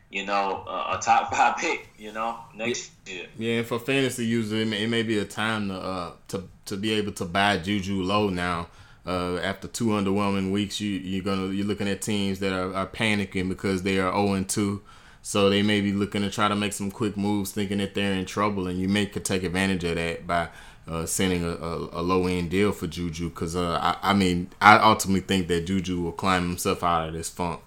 [0.10, 3.28] you know, uh, a top five pick, you know, next year.
[3.38, 6.44] Yeah, and for fantasy users, it may, it may be a time to uh, to
[6.66, 8.68] to be able to buy Juju low now.
[9.06, 12.88] Uh, after two underwhelming weeks, you you're gonna you're looking at teams that are, are
[12.88, 14.82] panicking because they are 0 and 2.
[15.22, 18.14] So they may be looking to try to make some quick moves, thinking that they're
[18.14, 20.50] in trouble, and you may could take advantage of that by
[20.88, 23.30] uh, sending a, a, a, low end deal for Juju.
[23.30, 27.14] Because uh, I, I mean, I ultimately think that Juju will climb himself out of
[27.14, 27.62] this funk.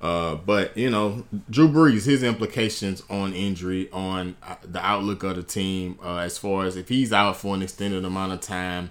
[0.00, 5.36] Uh, but you know, Drew Brees, his implications on injury, on uh, the outlook of
[5.36, 8.90] the team, uh, as far as if he's out for an extended amount of time.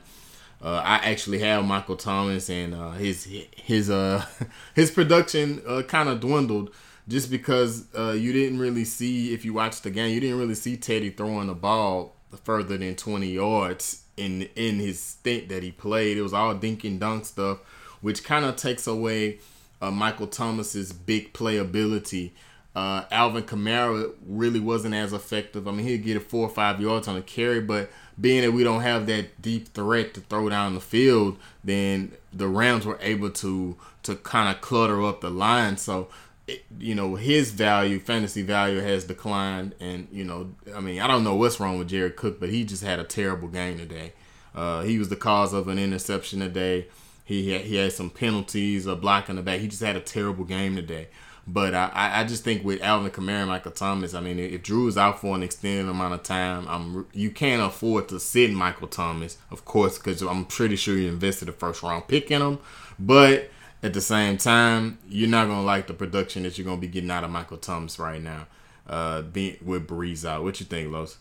[0.61, 4.25] Uh, I actually have Michael Thomas, and uh, his his uh
[4.75, 6.71] his production uh, kind of dwindled
[7.07, 10.55] just because uh, you didn't really see if you watched the game, you didn't really
[10.55, 15.71] see Teddy throwing the ball further than 20 yards in in his stint that he
[15.71, 16.17] played.
[16.17, 17.59] It was all dink and dunk stuff,
[18.01, 19.39] which kind of takes away
[19.81, 22.31] uh, Michael Thomas's big playability.
[22.75, 25.65] Uh, Alvin Kamara really wasn't as effective.
[25.65, 28.51] I mean, he'd get it four or five yards on a carry, but being that
[28.51, 32.99] we don't have that deep threat to throw down the field, then the Rams were
[33.01, 35.77] able to to kind of clutter up the line.
[35.77, 36.09] So,
[36.47, 39.73] it, you know, his value, fantasy value, has declined.
[39.79, 42.65] And you know, I mean, I don't know what's wrong with Jared Cook, but he
[42.65, 44.11] just had a terrible game today.
[44.53, 46.87] Uh, he was the cause of an interception today.
[47.23, 49.59] He had, he had some penalties, a block in the back.
[49.59, 51.07] He just had a terrible game today.
[51.47, 54.87] But I, I just think with Alvin Kamara and Michael Thomas, I mean, if Drew
[54.87, 58.87] is out for an extended amount of time, I'm you can't afford to sit Michael
[58.87, 62.59] Thomas, of course, because I'm pretty sure you invested a first round pick in him.
[62.97, 63.51] But
[63.83, 67.11] at the same time, you're not gonna like the production that you're gonna be getting
[67.11, 68.47] out of Michael Thomas right now,
[68.87, 70.43] uh, being with Brees out.
[70.43, 71.17] What you think, Los?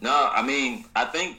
[0.00, 1.38] No, I mean, I think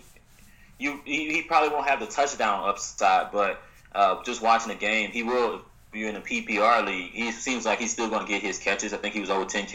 [0.78, 3.62] you he, he, probably won't have the touchdown upside, but
[3.96, 5.62] uh, just watching the game, he will.
[5.94, 8.94] You're in a PPR league, he seems like he's still going to get his catches.
[8.94, 9.68] I think he was over ten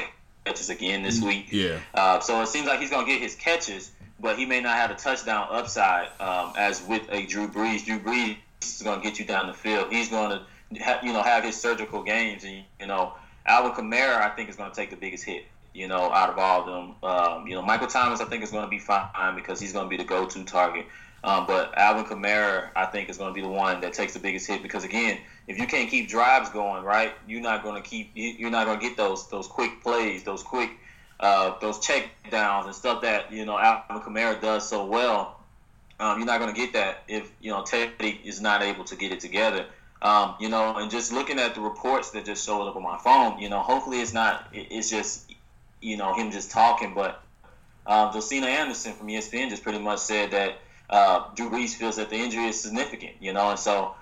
[0.44, 1.48] catches again this week.
[1.50, 1.78] Yeah.
[1.94, 4.76] Uh, so it seems like he's going to get his catches, but he may not
[4.76, 7.85] have a touchdown upside um, as with a Drew Brees.
[7.85, 9.92] Drew Brees is going to get you down the field.
[9.92, 10.40] He's going
[10.74, 13.12] to, ha- you know, have his surgical games, and you know,
[13.46, 15.44] Alvin Kamara, I think, is going to take the biggest hit
[15.78, 17.09] you know, out of all of them.
[17.09, 19.87] Um, you know, Michael Thomas, I think, is going to be fine because he's going
[19.87, 20.87] to be the go-to target.
[21.24, 24.20] Um, but Alvin Kamara, I think, is going to be the one that takes the
[24.20, 27.88] biggest hit because, again, if you can't keep drives going, right, you're not going to
[27.88, 30.70] keep, you're not going to get those those quick plays, those quick,
[31.18, 35.40] uh, those check downs and stuff that you know Alvin Kamara does so well.
[36.00, 38.94] Um, you're not going to get that if you know Teddy is not able to
[38.94, 39.66] get it together.
[40.00, 42.98] Um, you know, and just looking at the reports that just showed up on my
[42.98, 45.35] phone, you know, hopefully it's not, it's just
[45.81, 46.94] you know him just talking.
[46.94, 47.20] But
[47.85, 50.59] um, Josina Anderson from ESPN just pretty much said that
[50.90, 53.12] uh, Drew Brees feels that the injury is significant.
[53.20, 53.94] You know, and so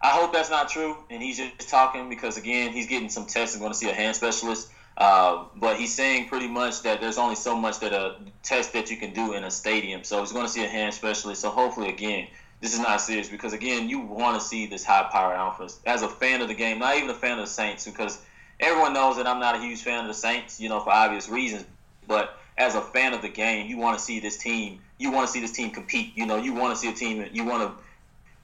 [0.00, 0.96] I hope that's not true.
[1.10, 3.94] And he's just talking because again, he's getting some tests and going to see a
[3.94, 4.70] hand specialist.
[4.96, 8.90] Uh, but he's saying pretty much that there's only so much that a test that
[8.90, 10.04] you can do in a stadium.
[10.04, 11.40] So he's going to see a hand specialist.
[11.40, 12.28] So hopefully, again,
[12.60, 16.02] this is not serious because again, you want to see this high power alpha as
[16.02, 18.20] a fan of the game, not even a fan of the Saints, because
[18.60, 21.28] everyone knows that I'm not a huge fan of the Saints, you know, for obvious
[21.28, 21.66] reasons.
[22.06, 24.80] But as a fan of the game, you want to see this team.
[24.98, 26.12] You want to see this team compete.
[26.16, 27.28] You know, you want to see a team.
[27.32, 27.76] You want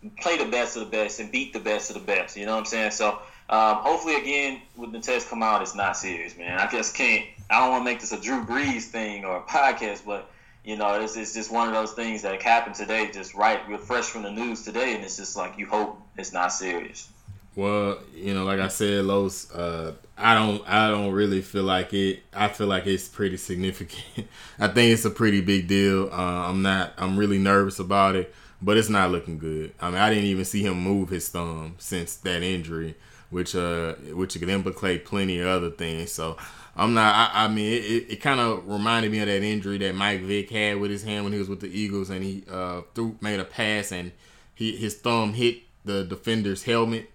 [0.02, 2.36] to play the best of the best and beat the best of the best.
[2.36, 2.90] You know what I'm saying?
[2.92, 3.18] So
[3.50, 6.58] um, hopefully, again, when the test come out, it's not serious, man.
[6.58, 7.24] I just can't.
[7.50, 10.30] I don't want to make this a Drew Brees thing or a podcast, but
[10.64, 13.78] you know, it's, it's just one of those things that happened today, just right, we're
[13.78, 17.08] fresh from the news today, and it's just like you hope it's not serious.
[17.56, 21.92] Well, you know, like I said, Los, uh, I don't, I don't really feel like
[21.92, 22.22] it.
[22.32, 24.28] I feel like it's pretty significant.
[24.58, 26.10] I think it's a pretty big deal.
[26.12, 29.72] Uh, I'm not, I'm really nervous about it, but it's not looking good.
[29.80, 32.96] I mean, I didn't even see him move his thumb since that injury,
[33.30, 36.12] which, uh, which could implicate plenty of other things.
[36.12, 36.36] So
[36.76, 37.14] I'm not.
[37.14, 40.22] I, I mean, it, it, it kind of reminded me of that injury that Mike
[40.22, 43.16] Vick had with his hand when he was with the Eagles, and he uh, threw
[43.20, 44.12] made a pass and
[44.54, 47.09] he his thumb hit the defender's helmet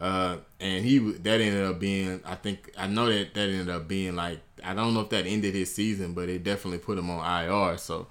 [0.00, 3.86] uh, and he that ended up being I think I know that that ended up
[3.86, 7.10] being like I don't know if that ended his season, but it definitely put him
[7.10, 7.76] on IR.
[7.76, 8.06] So,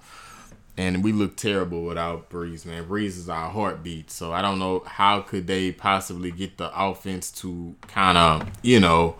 [0.76, 2.86] and we look terrible without Brees, man.
[2.86, 4.10] Brees is our heartbeat.
[4.10, 8.78] So I don't know how could they possibly get the offense to kind of you
[8.78, 9.16] know,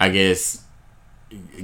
[0.00, 0.62] I guess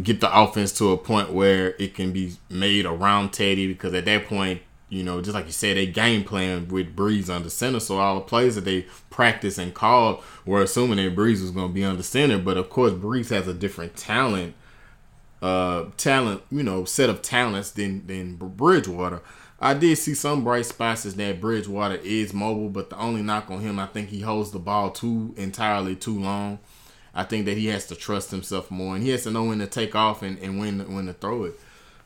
[0.02, 4.04] get the offense to a point where it can be made around Teddy because at
[4.04, 7.78] that point you know, just like you said, they game plan with Brees under center.
[7.80, 11.68] So all the plays that they practice and called were assuming that Brees was going
[11.68, 12.38] to be under center.
[12.38, 14.54] But of course, Brees has a different talent,
[15.40, 19.22] uh, talent, you know, set of talents than than Bridgewater.
[19.60, 23.50] I did see some bright spots is that Bridgewater is mobile, but the only knock
[23.50, 26.58] on him, I think he holds the ball too entirely too long.
[27.14, 29.58] I think that he has to trust himself more, and he has to know when
[29.58, 31.60] to take off and, and when when to throw it.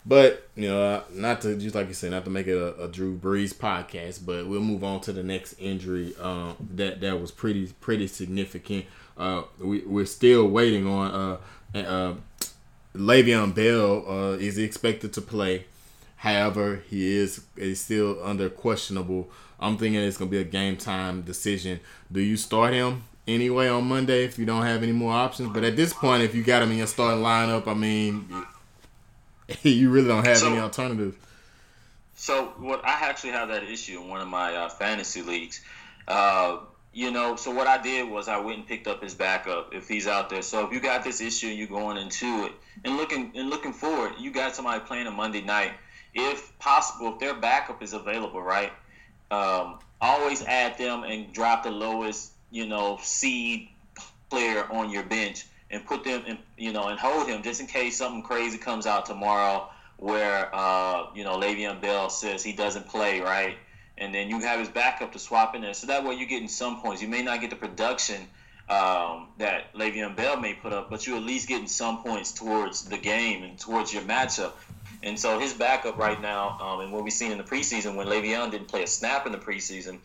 [0.06, 2.88] But you know, not to just like you said, not to make it a, a
[2.88, 7.30] Drew Brees podcast, but we'll move on to the next injury um, that that was
[7.30, 8.84] pretty pretty significant.
[9.16, 11.40] Uh, we we're still waiting on
[11.74, 12.14] uh, uh,
[12.94, 15.64] Le'Veon Bell uh, is expected to play.
[16.16, 19.30] However, he is is still under questionable.
[19.58, 21.80] I'm thinking it's gonna be a game time decision.
[22.12, 25.50] Do you start him anyway on Monday if you don't have any more options?
[25.50, 28.28] But at this point, if you got him in your starting lineup, I mean,
[29.62, 31.16] you really don't have so, any alternative.
[32.14, 35.62] So what I actually have that issue in one of my uh, fantasy leagues.
[36.06, 36.58] Uh,
[36.92, 39.88] you know, so what I did was I went and picked up his backup if
[39.88, 40.42] he's out there.
[40.42, 42.52] So if you got this issue and you're going into it
[42.84, 45.72] and looking and looking forward, you got somebody playing a Monday night.
[46.14, 48.72] If possible, if their backup is available, right?
[49.32, 53.70] Um, always add them and drop the lowest, you know, seed
[54.30, 57.66] player on your bench and put them in, you know, and hold him just in
[57.66, 62.86] case something crazy comes out tomorrow where, uh, you know, Le'Veon Bell says he doesn't
[62.86, 63.56] play, right?
[63.98, 65.74] And then you have his backup to swap in there.
[65.74, 67.02] So that way you're getting some points.
[67.02, 68.20] You may not get the production
[68.68, 72.84] um, that Le'Veon Bell may put up, but you're at least getting some points towards
[72.84, 74.52] the game and towards your matchup.
[75.02, 78.06] And so his backup right now, um, and what we've seen in the preseason when
[78.06, 79.98] Le'Veon didn't play a snap in the preseason,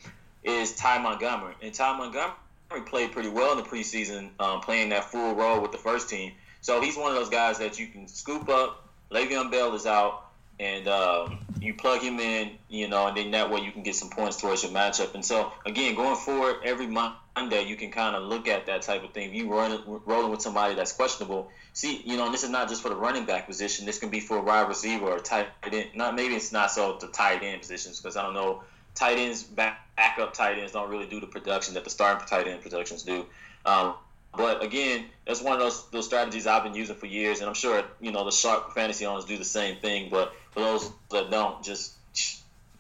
[0.44, 1.54] is Ty Montgomery.
[1.62, 2.36] And Ty Montgomery
[2.78, 6.34] played pretty well in the preseason, um, playing that full role with the first team.
[6.62, 8.88] So he's one of those guys that you can scoop up.
[9.12, 10.26] Le'Veon Bell is out,
[10.60, 13.96] and um, you plug him in, you know, and then that way you can get
[13.96, 15.16] some points towards your matchup.
[15.16, 19.04] And so again, going forward, every Monday you can kind of look at that type
[19.04, 19.30] of thing.
[19.30, 22.82] If you run rolling with somebody that's questionable, see, you know, this is not just
[22.82, 23.86] for the running back position.
[23.86, 25.90] This can be for a wide receiver or tight end.
[25.96, 28.64] Not maybe it's not so the tight end positions because I don't know
[28.96, 32.48] tight ends, back, backup tight ends don't really do the production that the starting tight
[32.48, 33.26] end productions do.
[33.66, 33.94] Um,
[34.36, 37.56] but again, that's one of those those strategies I've been using for years, and I'm
[37.56, 40.10] sure you know the sharp fantasy owners do the same thing.
[40.10, 41.94] But for those that don't, just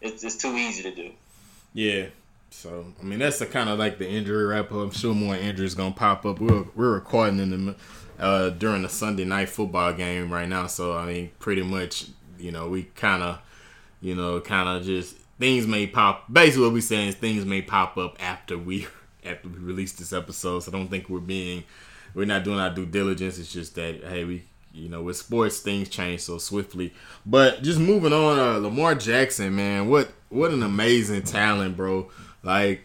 [0.01, 1.11] it's, it's too easy to do.
[1.73, 2.07] Yeah.
[2.51, 4.77] So I mean that's the kind of like the injury wrap up.
[4.77, 6.39] I'm sure more injuries gonna pop up.
[6.39, 7.75] We're we're recording in the
[8.19, 10.67] uh, during the Sunday night football game right now.
[10.67, 13.41] So I mean, pretty much, you know, we kind of,
[14.01, 16.31] you know, kind of just things may pop.
[16.31, 18.85] Basically, what we're saying is things may pop up after we
[19.25, 20.59] after we release this episode.
[20.59, 21.63] So I don't think we're being
[22.13, 23.39] we're not doing our due diligence.
[23.39, 26.93] It's just that hey, we you know with sports things change so swiftly.
[27.25, 32.11] But just moving on, uh, Lamar Jackson, man, what what an amazing talent, bro.
[32.43, 32.83] Like.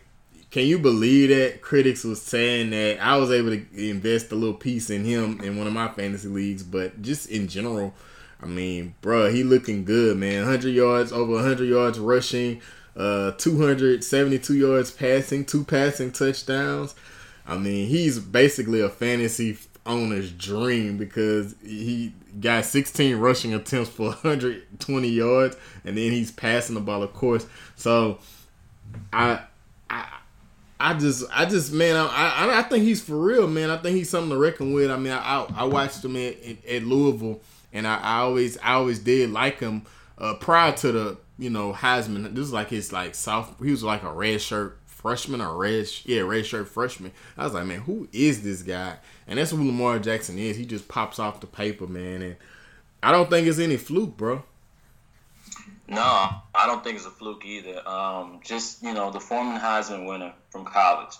[0.51, 4.55] Can you believe that critics was saying that I was able to invest a little
[4.55, 7.93] piece in him in one of my fantasy leagues, but just in general,
[8.42, 10.42] I mean, bro, he looking good, man.
[10.42, 12.61] 100 yards, over 100 yards rushing,
[12.96, 16.94] uh, 272 yards passing, two passing touchdowns.
[17.46, 24.06] I mean, he's basically a fantasy owner's dream because he got 16 rushing attempts for
[24.23, 27.46] 120 yards, and then he's passing the ball, of course.
[27.77, 28.19] So,
[29.13, 29.40] I,
[29.90, 30.06] I,
[30.81, 33.71] I just, I just, man, I, I, I think he's for real, man.
[33.71, 34.90] I think he's something to reckon with.
[34.90, 36.37] I mean, I, I watched him at,
[36.67, 37.40] at Louisville
[37.75, 39.83] and I, I always I always did like him
[40.16, 42.35] uh, prior to the you know Heisman.
[42.35, 43.54] This is like his like South.
[43.62, 47.12] He was like a red shirt freshman or red yeah red shirt freshman.
[47.37, 48.96] I was like, man, who is this guy?
[49.27, 50.56] And that's who Lamar Jackson is.
[50.56, 52.22] He just pops off the paper, man.
[52.22, 52.37] And
[53.02, 54.44] I don't think it's any fluke, bro.
[55.87, 57.87] No, I don't think it's a fluke either.
[57.87, 61.16] Um, just you know, the former Heisman winner from college.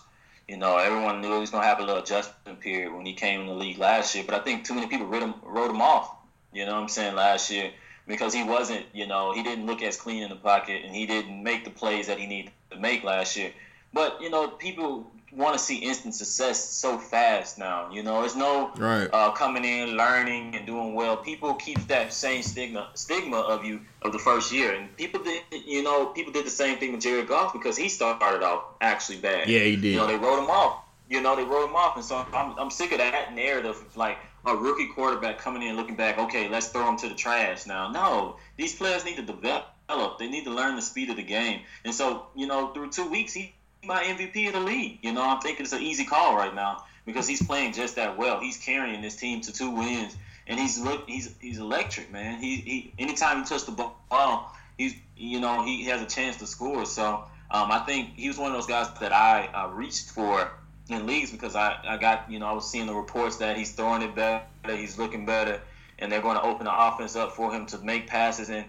[0.47, 3.41] You know, everyone knew he was gonna have a little adjustment period when he came
[3.41, 5.81] in the league last year, but I think too many people wrote him, wrote him
[5.81, 6.14] off.
[6.55, 7.15] You know what I'm saying?
[7.15, 7.71] Last year
[8.07, 11.05] because he wasn't, you know, he didn't look as clean in the pocket and he
[11.05, 13.51] didn't make the plays that he needed to make last year.
[13.93, 17.91] But you know, people want to see instant success so fast now.
[17.91, 19.09] You know, it's no right.
[19.11, 21.17] uh, coming in, learning, and doing well.
[21.17, 25.43] People keep that same stigma stigma of you of the first year, and people did.
[25.65, 29.17] You know, people did the same thing with Jared Goff because he started off actually
[29.19, 29.47] bad.
[29.47, 29.93] Yeah, he did.
[29.93, 30.81] You know, they wrote him off.
[31.09, 33.81] You know, they wrote him off, and so I'm, I'm sick of that narrative.
[33.95, 36.17] Like a rookie quarterback coming in, looking back.
[36.17, 37.91] Okay, let's throw him to the trash now.
[37.91, 40.19] No, these players need to develop.
[40.19, 43.09] They need to learn the speed of the game, and so you know, through two
[43.09, 44.99] weeks, he my MVP of the league.
[45.01, 48.17] You know, I'm thinking it's an easy call right now because he's playing just that
[48.17, 48.39] well.
[48.39, 50.15] He's carrying this team to two wins,
[50.47, 52.39] and he's he's he's electric, man.
[52.41, 53.71] He he anytime he touches the
[54.09, 56.85] ball, he's you know he has a chance to score.
[56.85, 60.51] So um, I think he was one of those guys that I uh, reached for
[60.89, 63.71] in leagues because I, I got you know I was seeing the reports that he's
[63.71, 65.61] throwing it better, he's looking better,
[65.99, 68.65] and they're going to open the offense up for him to make passes and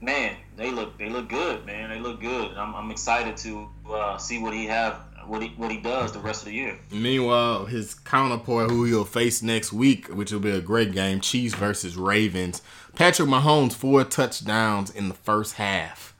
[0.00, 1.90] man, they look they look good, man.
[1.90, 2.56] They look good.
[2.56, 4.96] I'm, I'm excited to uh, see what he have
[5.26, 6.78] what he what he does the rest of the year.
[6.90, 11.54] Meanwhile, his counterpart, who he'll face next week, which will be a great game, Chiefs
[11.54, 12.62] versus Ravens.
[12.94, 16.14] Patrick Mahomes four touchdowns in the first half,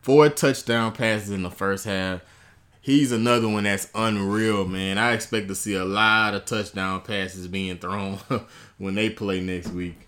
[0.00, 2.20] four touchdown passes in the first half.
[2.86, 4.96] He's another one that's unreal, man.
[4.96, 8.20] I expect to see a lot of touchdown passes being thrown
[8.78, 10.06] when they play next week.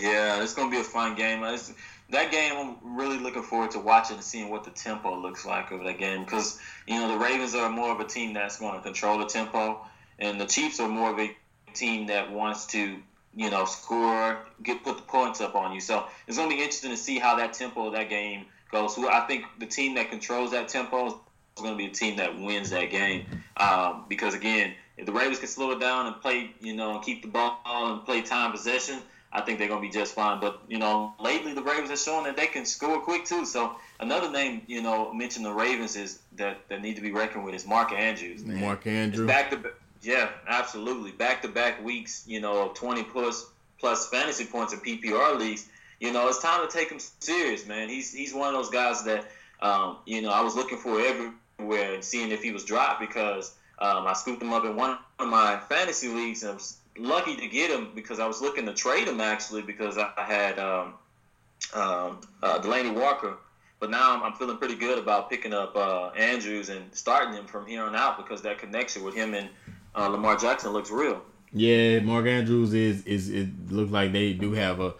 [0.00, 1.44] Yeah, it's gonna be a fun game.
[1.44, 1.72] It's,
[2.10, 2.52] that game,
[2.82, 5.98] I'm really looking forward to watching and seeing what the tempo looks like of that
[5.98, 6.58] game because
[6.88, 9.86] you know the Ravens are more of a team that's going to control the tempo,
[10.18, 11.30] and the Chiefs are more of a
[11.74, 12.98] team that wants to
[13.36, 15.80] you know score, get put the points up on you.
[15.80, 18.96] So it's going to be interesting to see how that tempo of that game goes.
[18.96, 21.20] So I think the team that controls that tempo
[21.62, 25.38] going to be a team that wins that game um, because again, if the Ravens
[25.38, 28.52] can slow it down and play, you know, and keep the ball and play time
[28.52, 29.00] possession
[29.30, 30.40] I think they're going to be just fine.
[30.40, 33.44] But, you know, lately the Ravens are showing that they can score quick, too.
[33.44, 37.44] So another name, you know, mentioned the Ravens is that, that need to be reckoned
[37.44, 38.44] with is Mark Andrews.
[38.44, 38.60] Man.
[38.60, 39.26] Mark Andrews.
[39.26, 41.12] Back to Yeah, absolutely.
[41.12, 43.46] Back to back weeks, you know, 20 plus,
[43.78, 45.68] plus fantasy points in PPR leagues.
[46.00, 47.88] You know, it's time to take him serious, man.
[47.88, 49.26] He's, he's one of those guys that,
[49.60, 53.54] um, you know, I was looking for everywhere and seeing if he was dropped because
[53.78, 57.36] um, I scooped him up in one of my fantasy leagues and I was lucky
[57.36, 60.94] to get him because I was looking to trade him actually because I had um,
[61.74, 63.36] um, uh, Delanie Walker.
[63.80, 67.46] But now I'm, I'm, feeling pretty good about picking up uh, Andrews and starting him
[67.46, 69.48] from here on out because that connection with him and
[69.94, 71.22] uh, Lamar Jackson looks real.
[71.52, 74.94] Yeah, Mark Andrews is is it looks like they do have a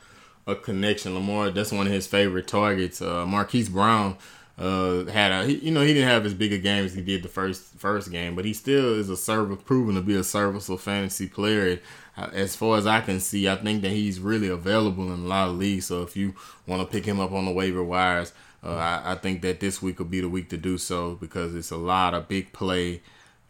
[0.46, 1.14] a connection.
[1.14, 3.02] Lamar, that's one of his favorite targets.
[3.02, 4.16] Uh, Marquise Brown
[4.58, 7.22] uh, had a you know he didn't have as big a game as he did
[7.22, 10.78] the first first game, but he still is a service proven to be a serviceable
[10.78, 11.80] fantasy player.
[12.16, 15.28] Uh, as far as I can see, I think that he's really available in a
[15.28, 15.86] lot of leagues.
[15.86, 16.34] So if you
[16.66, 18.32] want to pick him up on the waiver wires,
[18.64, 21.54] uh, I, I, think that this week will be the week to do so because
[21.54, 23.02] it's a lot of big play,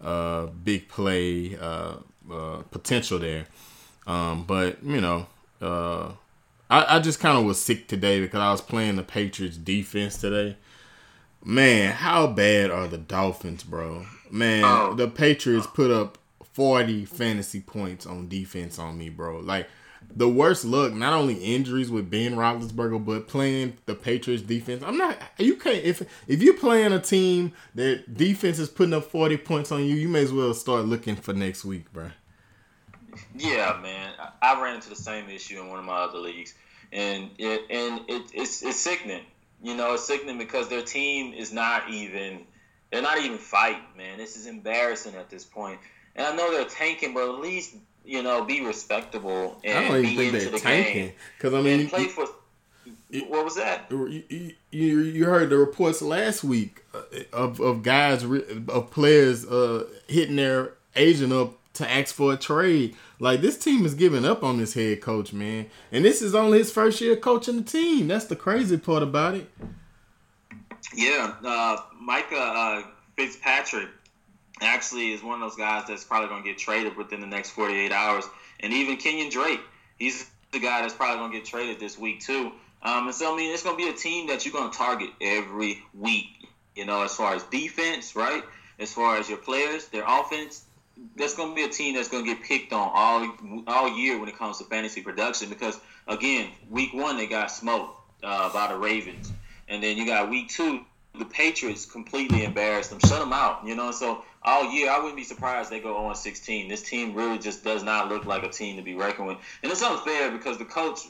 [0.02, 1.94] uh, big play uh,
[2.30, 3.46] uh, potential there.
[4.06, 5.26] Um, but you know.
[6.70, 10.18] I, I just kind of was sick today because I was playing the Patriots defense
[10.18, 10.58] today
[11.44, 14.06] Man, how bad are the Dolphins, bro?
[14.30, 14.94] Man, oh.
[14.94, 16.18] the Patriots put up
[16.52, 19.38] 40 fantasy points on defense on me, bro.
[19.38, 19.68] Like
[20.14, 24.82] the worst look, not only injuries with Ben Roethlisberger, but playing the Patriots defense.
[24.82, 25.16] I'm not.
[25.38, 29.70] You can't if if you're playing a team that defense is putting up 40 points
[29.72, 32.10] on you, you may as well start looking for next week, bro.
[33.34, 34.12] Yeah, man.
[34.42, 36.54] I ran into the same issue in one of my other leagues,
[36.92, 39.22] and it and it, it's it's sickening
[39.62, 42.40] you know, it's sickening because their team is not even
[42.90, 44.18] they're not even fighting, man.
[44.18, 45.78] This is embarrassing at this point.
[46.16, 49.98] And I know they're tanking, but at least you know be respectable and I don't
[49.98, 51.12] even be think into they're the tanking.
[51.36, 52.26] Because I mean, play for.
[53.28, 53.86] What was that?
[53.90, 57.00] You, you, you heard the reports last week uh,
[57.32, 62.96] of, of guys of players uh, hitting their agent up to ask for a trade.
[63.18, 65.66] Like this team is giving up on this head coach, man.
[65.90, 68.08] And this is only his first year coaching the team.
[68.08, 69.50] That's the crazy part about it.
[70.94, 72.82] Yeah, uh, Micah uh,
[73.16, 73.88] Fitzpatrick
[74.60, 77.50] actually is one of those guys that's probably going to get traded within the next
[77.50, 78.24] 48 hours.
[78.60, 79.60] And even Kenyan Drake,
[79.98, 82.52] he's the guy that's probably gonna get traded this week too.
[82.82, 85.82] Um, and so I mean, it's gonna be a team that you're gonna target every
[85.94, 86.48] week.
[86.74, 88.42] You know, as far as defense, right?
[88.78, 90.64] As far as your players, their offense,
[91.16, 94.18] that's going to be a team that's going to get picked on all all year
[94.18, 98.72] when it comes to fantasy production because again, week one they got smoked uh, by
[98.72, 99.32] the Ravens,
[99.68, 100.84] and then you got week two
[101.18, 103.66] the Patriots completely embarrassed them, shut them out.
[103.66, 106.68] You know, so all year I wouldn't be surprised they go on 16.
[106.68, 109.70] This team really just does not look like a team to be reckoned with, and
[109.72, 111.00] it's unfair because the coach,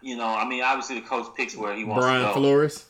[0.00, 2.34] you know, I mean, obviously the coach picks where he wants Brian to go.
[2.34, 2.84] Flores.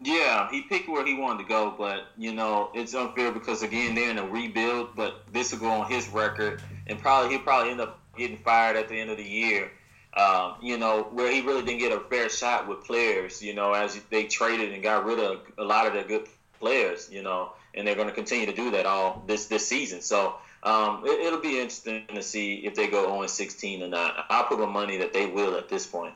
[0.00, 3.94] Yeah, he picked where he wanted to go, but you know it's unfair because again
[3.94, 4.96] they're in a rebuild.
[4.96, 8.76] But this will go on his record, and probably he'll probably end up getting fired
[8.76, 9.70] at the end of the year.
[10.16, 13.42] Um, you know where he really didn't get a fair shot with players.
[13.42, 16.26] You know as they traded and got rid of a lot of their good
[16.58, 17.08] players.
[17.10, 20.00] You know, and they're going to continue to do that all this this season.
[20.00, 24.26] So um, it, will be interesting to see if they go on 16 or not.
[24.30, 26.14] I'll put my money that they will at this point.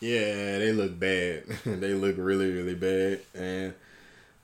[0.00, 1.44] Yeah, they look bad.
[1.66, 3.20] they look really, really bad.
[3.34, 3.74] And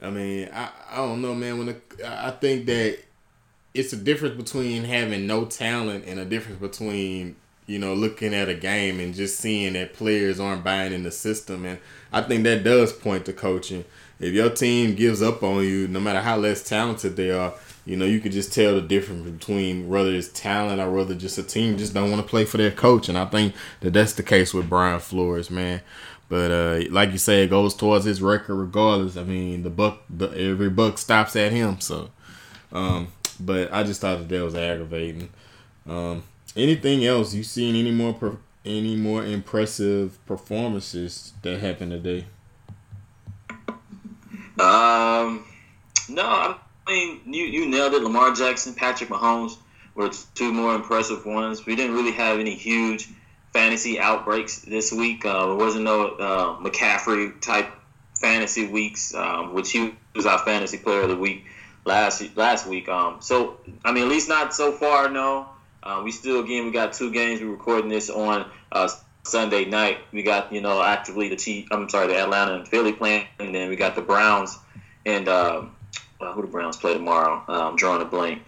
[0.02, 1.58] I mean, I, I don't know, man.
[1.58, 2.98] When the, I think that
[3.72, 7.36] it's a difference between having no talent and a difference between
[7.66, 11.12] you know looking at a game and just seeing that players aren't buying in the
[11.12, 11.64] system.
[11.64, 11.78] And
[12.12, 13.84] I think that does point to coaching.
[14.20, 17.54] If your team gives up on you, no matter how less talented they are,
[17.86, 21.36] you know, you can just tell the difference between whether it's talent or whether just
[21.36, 23.08] a team just don't want to play for their coach.
[23.08, 25.82] And I think that that's the case with Brian Flores, man.
[26.28, 29.16] But uh, like you say, it goes towards his record regardless.
[29.16, 31.80] I mean, the buck, the, every buck stops at him.
[31.80, 32.10] So,
[32.72, 33.08] um,
[33.38, 35.28] but I just thought that that was aggravating.
[35.86, 36.22] Um,
[36.56, 37.34] anything else?
[37.34, 42.24] You seen any more any more impressive performances that happened today?
[44.58, 45.44] Um,
[46.08, 46.56] no,
[46.92, 48.02] mean, you, you nailed it.
[48.02, 49.56] Lamar Jackson, Patrick Mahomes
[49.94, 51.64] were two more impressive ones.
[51.64, 53.08] We didn't really have any huge
[53.52, 55.24] fantasy outbreaks this week.
[55.24, 57.70] Uh, there wasn't no uh, McCaffrey type
[58.20, 61.44] fantasy weeks, um, which he was our fantasy player of the week
[61.84, 62.88] last last week.
[62.88, 65.08] Um, so I mean, at least not so far.
[65.08, 65.48] No,
[65.82, 67.40] uh, we still again we got two games.
[67.40, 68.88] We're recording this on uh,
[69.22, 69.98] Sunday night.
[70.12, 71.66] We got you know actively the T.
[71.70, 74.58] I'm sorry, the Atlanta and Philly playing, and then we got the Browns
[75.06, 75.28] and.
[75.28, 75.73] Um,
[76.24, 77.42] uh, who the Browns play tomorrow.
[77.48, 78.42] Um, drawing a blank.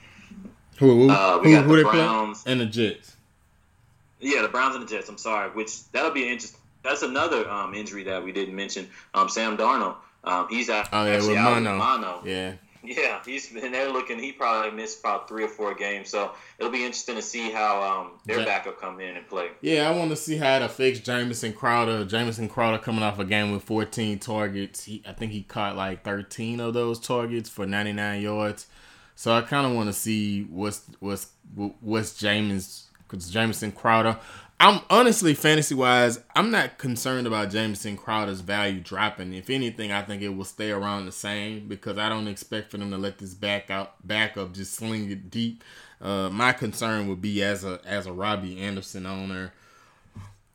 [0.79, 2.53] Who who, uh, who, who the they Browns play?
[2.53, 3.17] And the Jets.
[4.21, 5.09] Yeah, the Browns and the Jets.
[5.09, 5.51] I'm sorry.
[5.51, 6.61] Which that'll be interesting.
[6.83, 8.89] That's another um, injury that we didn't mention.
[9.15, 9.97] Um, Sam Darnold.
[10.25, 10.89] Um, he's out.
[10.93, 11.77] Oh yeah, with mono.
[11.77, 12.23] mono.
[12.25, 12.55] Yeah.
[12.87, 14.19] Yeah, he's and they're looking.
[14.19, 17.83] He probably missed about three or four games, so it'll be interesting to see how
[17.83, 19.49] um, their backup come in and play.
[19.61, 22.05] Yeah, I want to see how it affects Jamison Crowder.
[22.05, 24.85] Jamison Crowder coming off a game with 14 targets.
[24.85, 28.67] He, I think he caught like 13 of those targets for 99 yards.
[29.15, 31.29] So I kind of want to see what's what's
[31.81, 32.89] what's James
[33.31, 34.19] Jamison Crowder.
[34.59, 39.35] I'm honestly fantasy wise, I'm not concerned about Jamison Crowder's value dropping.
[39.35, 42.79] If anything, I think it will stay around the same because I don't expect for
[42.79, 45.63] them to let this back out backup just sling it deep.
[46.01, 49.53] Uh, my concern would be as a as a Robbie Anderson owner,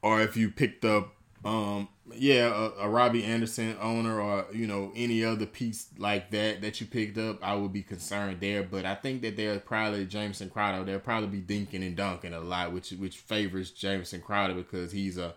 [0.02, 1.14] or if you picked up
[1.44, 6.62] um, yeah, a, a, Robbie Anderson owner or you know any other piece like that
[6.62, 8.62] that you picked up, I would be concerned there.
[8.64, 10.84] But I think that they're probably Jamison Crowder.
[10.84, 15.18] They'll probably be dinking and dunking a lot, which which favors Jamison Crowder because he's
[15.18, 15.34] a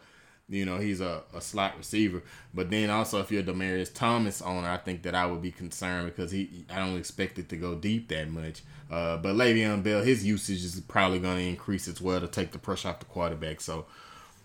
[0.47, 2.23] you know he's a, a slot receiver.
[2.53, 5.53] But then also if you're a Demaryius Thomas owner, I think that I would be
[5.53, 8.63] concerned because he I don't expect it to go deep that much.
[8.91, 12.53] Uh, but Le'Veon Bell, his usage is probably going to increase as well to take
[12.53, 13.63] the pressure off the quarterback.
[13.63, 13.87] So.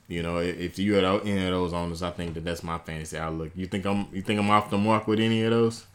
[0.10, 3.16] You know, if you had any of those owners, I think that that's my fantasy
[3.16, 3.52] outlook.
[3.56, 5.86] You think I'm you think I'm off the mark with any of those?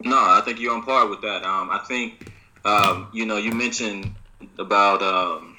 [0.00, 1.44] No, I think you're on par with that.
[1.44, 2.32] Um, I think
[2.64, 4.12] um, you know you mentioned
[4.58, 5.56] about um,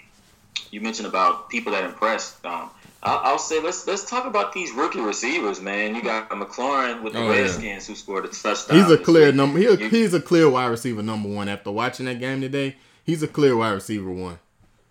[0.71, 2.45] you mentioned about people that impressed.
[2.45, 2.69] Um,
[3.01, 5.95] I'll, I'll, say let's let's talk about these rookie receivers, man.
[5.95, 7.79] You got McLaurin with the oh, Redskins yeah.
[7.79, 8.77] who scored a touchdown.
[8.77, 9.59] He's a clear number.
[9.59, 11.47] He, a, he's a clear wide receiver number one.
[11.47, 14.39] After watching that game today, he's a clear wide receiver one.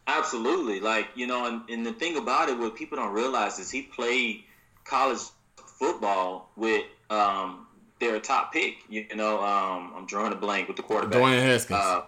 [0.07, 0.81] Absolutely.
[0.81, 3.83] Like, you know, and, and the thing about it, what people don't realize is he
[3.83, 4.45] played
[4.85, 5.21] college
[5.57, 7.67] football with um,
[8.01, 8.77] their top pick.
[8.89, 11.21] You know, um, I'm drawing a blank with the quarterback.
[11.21, 11.81] Dwayne Haskins.
[11.81, 12.03] Uh,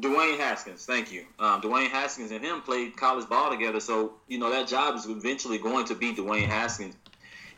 [0.00, 1.24] Dwayne Haskins, thank you.
[1.40, 5.06] Um, Dwayne Haskins and him played college ball together, so you know that job is
[5.06, 6.94] eventually going to be Dwayne Haskins.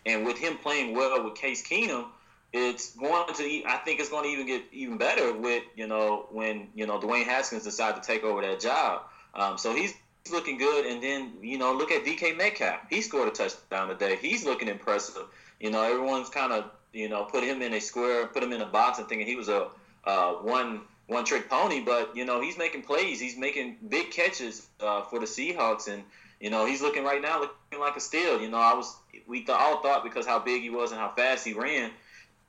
[0.06, 2.06] And with him playing well with Case Keenum,
[2.54, 3.62] it's going to.
[3.66, 6.98] I think it's going to even get even better with you know when you know
[6.98, 9.02] Dwayne Haskins decide to take over that job.
[9.34, 9.94] Um, so he's
[10.30, 10.86] looking good.
[10.86, 12.80] And then, you know, look at DK Metcalf.
[12.88, 14.16] He scored a touchdown today.
[14.20, 15.22] He's looking impressive.
[15.58, 18.60] You know, everyone's kind of, you know, put him in a square, put him in
[18.60, 19.68] a box and thinking he was a
[20.04, 21.80] uh, one one trick pony.
[21.80, 23.20] But, you know, he's making plays.
[23.20, 25.88] He's making big catches uh, for the Seahawks.
[25.88, 26.02] And,
[26.40, 28.40] you know, he's looking right now looking like a steal.
[28.40, 31.12] You know, I was we th- all thought because how big he was and how
[31.16, 31.90] fast he ran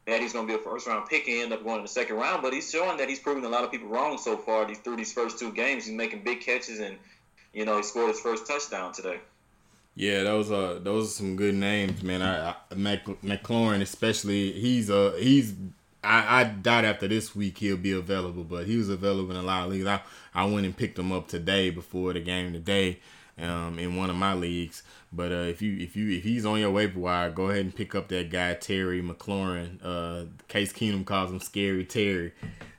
[0.07, 1.87] that he's going to be a first round pick and end up going in the
[1.87, 2.41] second round.
[2.41, 4.65] But he's showing that he's proven a lot of people wrong so far.
[4.65, 6.97] These through these first two games, he's making big catches and
[7.53, 9.19] you know he scored his first touchdown today.
[9.95, 12.21] Yeah, those are those are some good names, man.
[12.21, 15.53] I, I Mac, McLaurin, especially, he's uh he's
[16.03, 19.43] I, I doubt after this week he'll be available, but he was available in a
[19.43, 19.85] lot of leagues.
[19.85, 20.01] I,
[20.33, 22.99] I went and picked him up today before the game today,
[23.41, 24.83] um, in one of my leagues.
[25.13, 27.75] But uh, if you if you if he's on your waiver wire, go ahead and
[27.75, 29.79] pick up that guy Terry McLaurin.
[29.83, 32.33] Uh, Case Keenum calls him Scary Terry,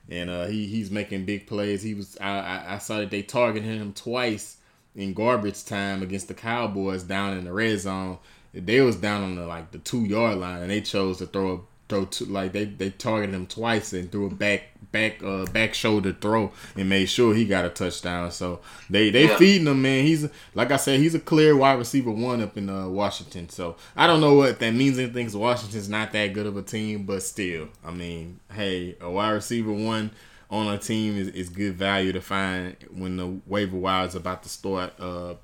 [0.09, 1.83] and uh, he he's making big plays.
[1.83, 4.57] He was I, I, I saw that they targeted him twice
[4.95, 8.19] in garbage time against the Cowboys down in the red zone.
[8.55, 11.53] They was down on the like the two yard line, and they chose to throw
[11.53, 11.61] a
[11.93, 16.13] throw like they they targeted him twice and threw a back back uh back shoulder
[16.13, 18.31] throw and made sure he got a touchdown.
[18.31, 19.37] So they they yeah.
[19.37, 20.05] feeding him, man.
[20.05, 23.49] He's like I said, he's a clear wide receiver one up in uh, Washington.
[23.49, 24.99] So I don't know what that means.
[24.99, 25.39] Anything?
[25.39, 29.73] Washington's not that good of a team, but still, I mean, hey, a wide receiver
[29.73, 30.11] one
[30.51, 34.43] on a team is, is good value to find when the waiver wire is about
[34.43, 35.35] to start, uh,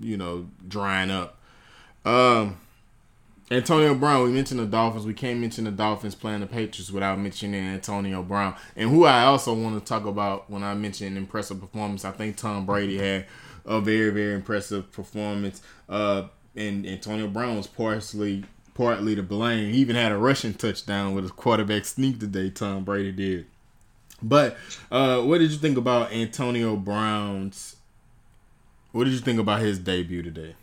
[0.00, 1.36] you know, drying up.
[2.04, 2.56] Um
[3.50, 5.06] Antonio Brown, we mentioned the Dolphins.
[5.06, 8.54] We can't mention the Dolphins playing the Patriots without mentioning Antonio Brown.
[8.76, 12.36] And who I also want to talk about when I mentioned impressive performance, I think
[12.36, 13.26] Tom Brady had
[13.64, 15.62] a very, very impressive performance.
[15.88, 16.24] Uh,
[16.54, 18.44] and Antonio Brown was partially
[18.74, 19.72] partly to blame.
[19.72, 23.46] He even had a rushing touchdown with a quarterback sneak today, Tom Brady did.
[24.20, 24.56] But
[24.90, 27.76] uh, what did you think about Antonio Brown's
[28.92, 30.54] what did you think about his debut today?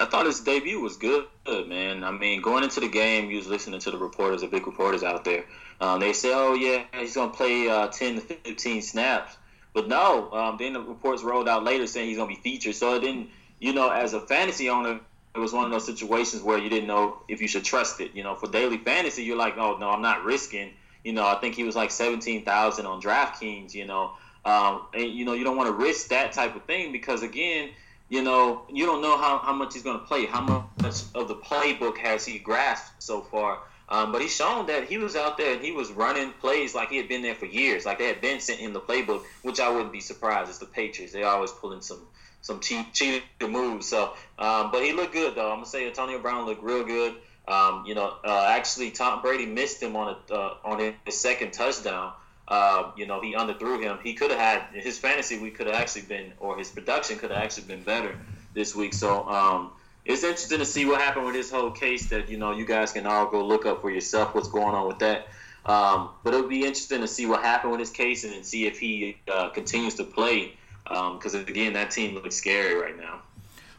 [0.00, 2.02] I thought his debut was good, man.
[2.04, 5.02] I mean, going into the game, you was listening to the reporters, the big reporters
[5.02, 5.44] out there.
[5.78, 9.36] Um, they say, "Oh yeah, he's gonna play uh, 10 to 15 snaps,"
[9.74, 10.32] but no.
[10.32, 12.76] Um, then the reports rolled out later saying he's gonna be featured.
[12.76, 13.28] So it didn't,
[13.58, 15.00] you know, as a fantasy owner,
[15.34, 18.14] it was one of those situations where you didn't know if you should trust it.
[18.14, 20.72] You know, for daily fantasy, you're like, "Oh no, I'm not risking."
[21.04, 23.74] You know, I think he was like 17,000 on DraftKings.
[23.74, 24.12] You know,
[24.46, 27.70] um, and you know you don't want to risk that type of thing because again
[28.10, 30.26] you know, you don't know how, how much he's going to play.
[30.26, 33.60] How much of the playbook has he grasped so far?
[33.88, 36.90] Um, but he's shown that he was out there and he was running plays like
[36.90, 37.86] he had been there for years.
[37.86, 40.48] Like they had been sent him the playbook, which I wouldn't be surprised.
[40.48, 41.12] It's the Patriots.
[41.12, 42.06] They always pulling some
[42.42, 43.88] some cheap cheated moves.
[43.88, 45.50] So, um, but he looked good though.
[45.50, 47.16] I'm gonna say Antonio Brown looked real good.
[47.48, 51.52] Um, you know, uh, actually Tom Brady missed him on a uh, on his second
[51.52, 52.12] touchdown.
[52.50, 53.98] Uh, you know, he underthrew him.
[54.02, 57.30] He could have had his fantasy week could have actually been, or his production could
[57.30, 58.18] have actually been better
[58.54, 58.92] this week.
[58.92, 59.70] So um,
[60.04, 62.08] it's interesting to see what happened with this whole case.
[62.08, 64.88] That you know, you guys can all go look up for yourself what's going on
[64.88, 65.28] with that.
[65.64, 68.80] Um, but it'll be interesting to see what happened with his case and see if
[68.80, 70.54] he uh, continues to play.
[70.84, 73.20] Because um, again, that team looks scary right now.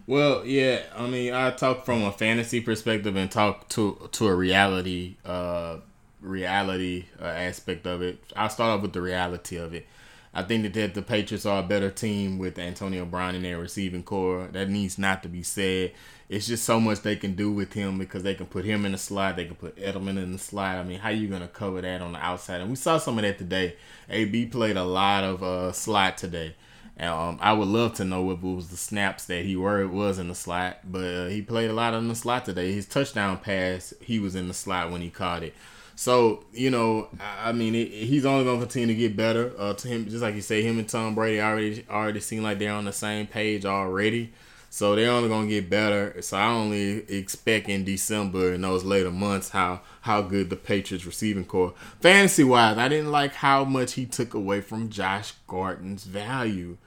[0.07, 4.35] Well, yeah, I mean, I talk from a fantasy perspective and talk to to a
[4.35, 5.77] reality uh,
[6.21, 8.19] reality uh, aspect of it.
[8.35, 9.87] I'll start off with the reality of it.
[10.33, 13.59] I think that, that the Patriots are a better team with Antonio Brown in their
[13.59, 14.47] receiving core.
[14.51, 15.91] That needs not to be said.
[16.29, 18.93] It's just so much they can do with him because they can put him in
[18.93, 19.35] the slot.
[19.35, 20.77] They can put Edelman in the slot.
[20.77, 22.61] I mean, how you gonna cover that on the outside?
[22.61, 23.75] And we saw some of that today.
[24.09, 26.55] AB played a lot of uh, slot today.
[26.97, 30.19] Um, I would love to know if it was the snaps that he were was
[30.19, 32.71] in the slot, but uh, he played a lot in the slot today.
[32.71, 35.55] His touchdown pass, he was in the slot when he caught it.
[35.95, 39.53] So you know, I mean, it, he's only going to continue to get better.
[39.57, 42.59] Uh, to him, just like you say, him and Tom Brady already already seem like
[42.59, 44.31] they're on the same page already.
[44.73, 46.21] So they're only going to get better.
[46.21, 51.05] So I only expect in December and those later months how how good the Patriots
[51.05, 51.73] receiving core.
[51.99, 56.77] Fantasy wise, I didn't like how much he took away from Josh Gordon's value.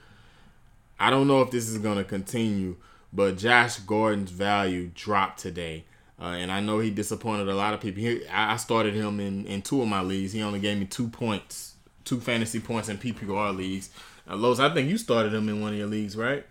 [0.99, 2.77] I don't know if this is going to continue,
[3.13, 5.85] but Josh Gordon's value dropped today.
[6.19, 8.01] Uh, and I know he disappointed a lot of people.
[8.01, 10.31] He, I started him in, in two of my leagues.
[10.31, 13.89] He only gave me two points, two fantasy points in PPR leagues.
[14.29, 16.45] Uh, Los, I think you started him in one of your leagues, right?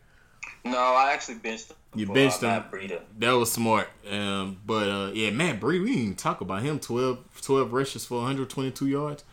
[0.65, 1.77] No, I actually benched him.
[1.95, 3.01] You benched uh, him.
[3.19, 3.89] That was smart.
[4.11, 6.79] Um, but uh, yeah, Matt Breida, we didn't talk about him.
[6.79, 9.25] 12, 12 rushes for 122 yards.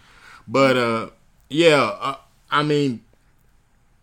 [0.47, 1.09] But uh,
[1.49, 2.15] yeah, uh,
[2.49, 3.03] I mean,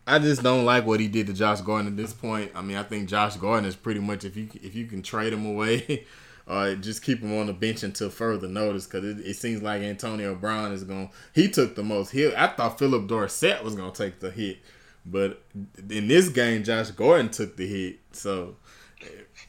[0.08, 2.50] I just don't like what he did to Josh Gordon at this point.
[2.54, 5.34] I mean, I think Josh Gordon is pretty much if you if you can trade
[5.34, 6.06] him away,
[6.48, 9.82] uh, just keep him on the bench until further notice because it, it, seems like
[9.82, 11.10] Antonio Brown is going.
[11.34, 12.34] He took the most hit.
[12.34, 14.58] I thought Phillip Dorsett was going to take the hit,
[15.04, 15.42] but
[15.90, 17.98] in this game, Josh Gordon took the hit.
[18.12, 18.56] So.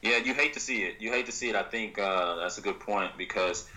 [0.01, 0.95] Yeah, you hate to see it.
[0.99, 1.55] You hate to see it.
[1.55, 3.68] I think uh, that's a good point because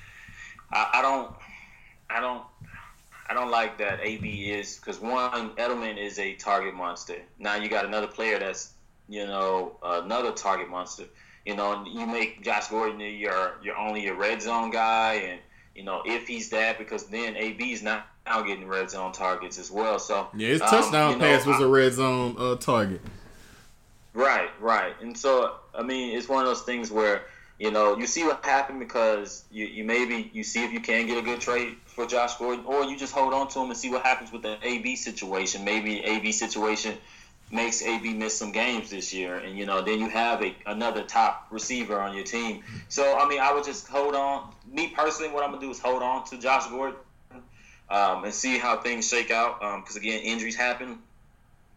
[0.71, 1.35] I, I don't,
[2.11, 2.43] I don't
[3.33, 7.17] I don't like that AB is because one Edelman is a target monster.
[7.39, 8.75] Now you got another player that's
[9.09, 11.05] you know, another target monster.
[11.47, 15.41] You know, you make Josh Gordon your your only your red zone guy, and
[15.75, 19.59] you know if he's that, because then AB is not now getting red zone targets
[19.59, 19.99] as well.
[19.99, 23.01] So yeah, his touchdown um, pass know, was I, a red zone uh, target.
[24.13, 27.23] Right, right, and so I mean, it's one of those things where
[27.59, 31.07] you know you see what happened because you, you maybe you see if you can
[31.07, 33.77] get a good trade for Josh Gordon, or you just hold on to him and
[33.77, 35.65] see what happens with the AB situation.
[35.65, 36.97] Maybe AB situation
[37.51, 41.03] makes AB miss some games this year, and you know then you have a another
[41.03, 42.63] top receiver on your team.
[42.89, 44.53] So I mean, I would just hold on.
[44.71, 46.99] Me personally, what I'm gonna do is hold on to Josh Gordon
[47.91, 49.61] um, and see how things shake out.
[49.61, 50.99] Because um, again, injuries happen.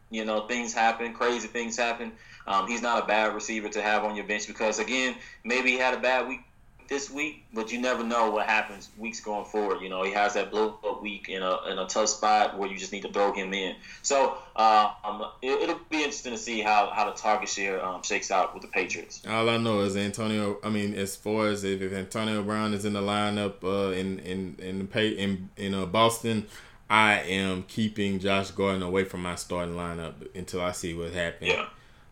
[0.10, 2.14] You know, things happen, crazy things happen.
[2.48, 5.78] Um, he's not a bad receiver to have on your bench because again, maybe he
[5.78, 6.42] had a bad week
[6.88, 9.82] this week, but you never know what happens weeks going forward.
[9.82, 12.70] You know, he has that blow up week in a, in a tough spot where
[12.70, 13.76] you just need to throw him in.
[14.02, 18.04] So uh, um, it, will be interesting to see how, how the target share um,
[18.04, 19.22] shakes out with the Patriots.
[19.28, 20.58] All I know is Antonio.
[20.64, 24.20] I mean, as far as if, if Antonio Brown is in the lineup uh, in
[24.20, 26.48] in in the pay, in in uh, Boston.
[26.88, 31.50] I am keeping Josh Gordon away from my starting lineup until I see what happens.
[31.50, 31.66] Yeah,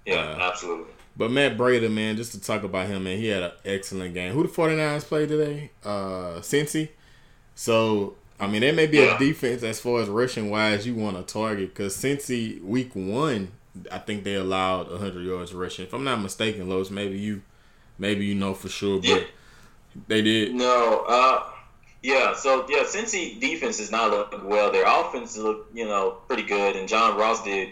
[0.05, 0.93] yeah, uh, absolutely.
[1.15, 4.33] But Matt Breida, man, just to talk about him, man, he had an excellent game.
[4.33, 5.71] Who the 49ers played today?
[5.83, 6.89] Uh Cincy.
[7.55, 9.15] So, I mean, there may be yeah.
[9.15, 13.51] a defense as far as rushing wise you want to target because Cincy week one,
[13.91, 15.85] I think they allowed 100 yards rushing.
[15.85, 17.43] If I'm not mistaken, Los, maybe you,
[17.97, 19.23] maybe you know for sure, but yeah.
[20.07, 20.55] they did.
[20.55, 21.43] No, uh,
[22.01, 22.33] yeah.
[22.33, 24.71] So yeah, Cincy defense is not looking well.
[24.71, 27.69] Their offense look, you know, pretty good, and John Ross did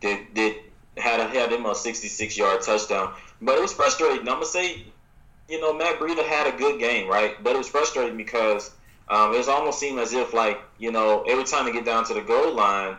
[0.00, 0.56] did did
[0.96, 3.14] had a, had him a 66 yard touchdown.
[3.40, 4.20] But it was frustrating.
[4.20, 4.84] I'm gonna say,
[5.48, 7.42] you know, Matt Breida had a good game, right?
[7.42, 8.70] But it was frustrating because
[9.08, 12.04] um, it was almost seemed as if like you know every time they get down
[12.06, 12.96] to the goal line,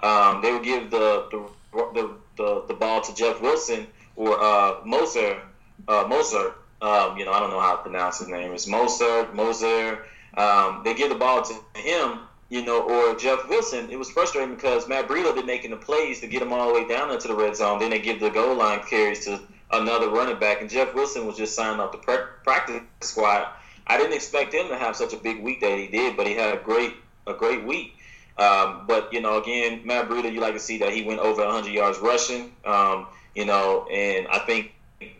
[0.00, 1.48] um, they would give the the,
[1.94, 5.40] the the, the ball to Jeff Wilson or uh, Moser.
[5.88, 6.54] Uh, Moser.
[6.82, 8.52] Um, you know, I don't know how to pronounce his name.
[8.52, 9.28] It's Moser.
[9.32, 10.04] Moser.
[10.36, 14.54] Um, they give the ball to him, you know, or Jeff Wilson, it was frustrating
[14.54, 17.28] because Matt Breida been making the plays to get him all the way down into
[17.28, 17.80] the red zone.
[17.80, 19.40] Then they give the goal line carries to
[19.72, 23.48] another running back, and Jeff Wilson was just signed off the practice squad.
[23.86, 26.34] I didn't expect him to have such a big week that he did, but he
[26.34, 26.94] had a great
[27.26, 27.96] a great week.
[28.38, 31.44] Um, but you know, again, Matt Breida, you like to see that he went over
[31.44, 32.52] 100 yards rushing.
[32.64, 34.72] Um, you know, and I think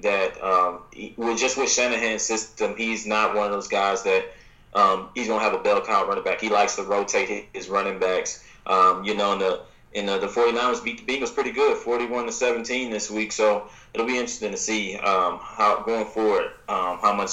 [0.02, 4.24] that um, he, with just with Shanahan's system, he's not one of those guys that
[4.76, 6.40] um, he's gonna have a bell count running back.
[6.40, 8.44] He likes to rotate his running backs.
[8.66, 9.62] Um, you know, in the
[9.94, 13.32] the, the 49ers beat the Bengals pretty good, 41 to 17 this week.
[13.32, 17.30] So it'll be interesting to see um, how going forward um, how much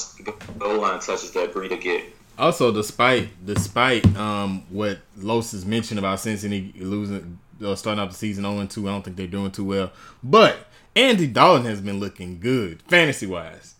[0.58, 2.06] goal line touches that Breida get.
[2.40, 8.16] Also, despite despite um, what Los has mentioned about Cincinnati losing, uh, starting off the
[8.16, 9.92] season 0 2, I don't think they're doing too well.
[10.24, 13.73] But Andy Dalton has been looking good fantasy wise.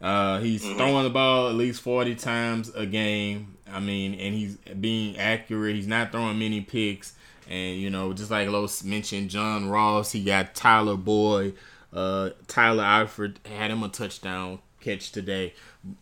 [0.00, 0.76] Uh, he's mm-hmm.
[0.76, 3.56] throwing the ball at least 40 times a game.
[3.70, 5.74] I mean, and he's being accurate.
[5.74, 7.14] He's not throwing many picks.
[7.48, 11.54] And, you know, just like Los mentioned, John Ross, he got Tyler Boyd.
[11.92, 15.54] Uh, Tyler Eifert had him a touchdown catch today.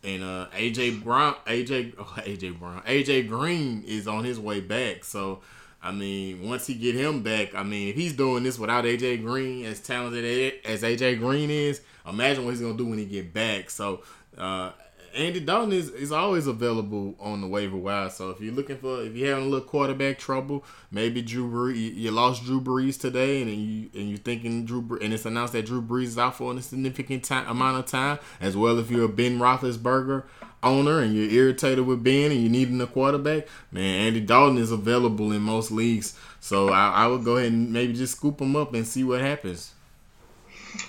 [0.02, 5.04] And uh, AJ Brown, AJ, oh, AJ Brown, AJ Green is on his way back.
[5.04, 5.40] So,
[5.82, 9.22] I mean, once he get him back, I mean, if he's doing this without AJ
[9.22, 13.32] Green, as talented as AJ Green is, imagine what he's gonna do when he get
[13.32, 13.70] back.
[13.70, 14.02] So
[14.36, 14.72] uh,
[15.14, 18.10] Andy Dalton is, is always available on the waiver wire.
[18.10, 21.96] So if you're looking for, if you're having a little quarterback trouble, maybe Drew Brees,
[21.96, 25.66] you lost Drew Brees today, and you and you're thinking Drew, and it's announced that
[25.66, 28.78] Drew Brees is out for a significant time, amount of time, as well.
[28.78, 30.24] If you're a Ben Roethlisberger
[30.62, 34.72] owner and you're irritated with Ben and you're needing a quarterback, man, Andy Dalton is
[34.72, 36.18] available in most leagues.
[36.40, 39.20] So I, I would go ahead and maybe just scoop him up and see what
[39.20, 39.73] happens.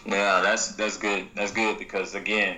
[0.05, 1.27] Yeah, that's that's good.
[1.36, 2.57] That's good because again,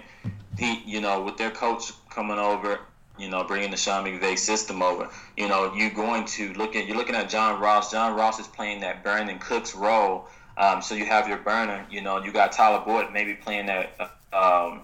[0.57, 2.79] he you know with their coach coming over,
[3.17, 6.87] you know bringing the Sean McVay system over, you know you're going to look at
[6.87, 7.91] you're looking at John Ross.
[7.91, 10.27] John Ross is playing that Brandin Cooks role.
[10.57, 11.85] Um, so you have your burner.
[11.89, 14.81] You know you got Tyler Boyd maybe playing that um,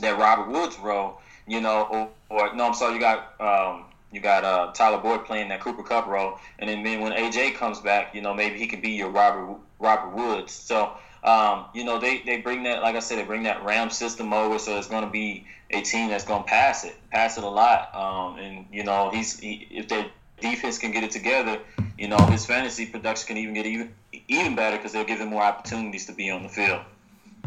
[0.00, 1.20] that Robert Woods role.
[1.46, 3.40] You know or, or no I'm sorry you got.
[3.40, 7.54] Um, you got uh, Tyler Boyd playing that Cooper Kupp role, and then when AJ
[7.54, 10.52] comes back, you know maybe he can be your Robert Robert Woods.
[10.52, 10.92] So
[11.22, 14.32] um, you know, they, they bring that, like I said, they bring that RAM system
[14.32, 17.44] over, so it's going to be a team that's going to pass it, pass it
[17.44, 17.94] a lot.
[17.94, 20.06] Um, and you know, he's he, if their
[20.40, 21.58] defense can get it together,
[21.98, 23.92] you know, his fantasy production can even get even
[24.28, 26.80] even better because they'll give him more opportunities to be on the field.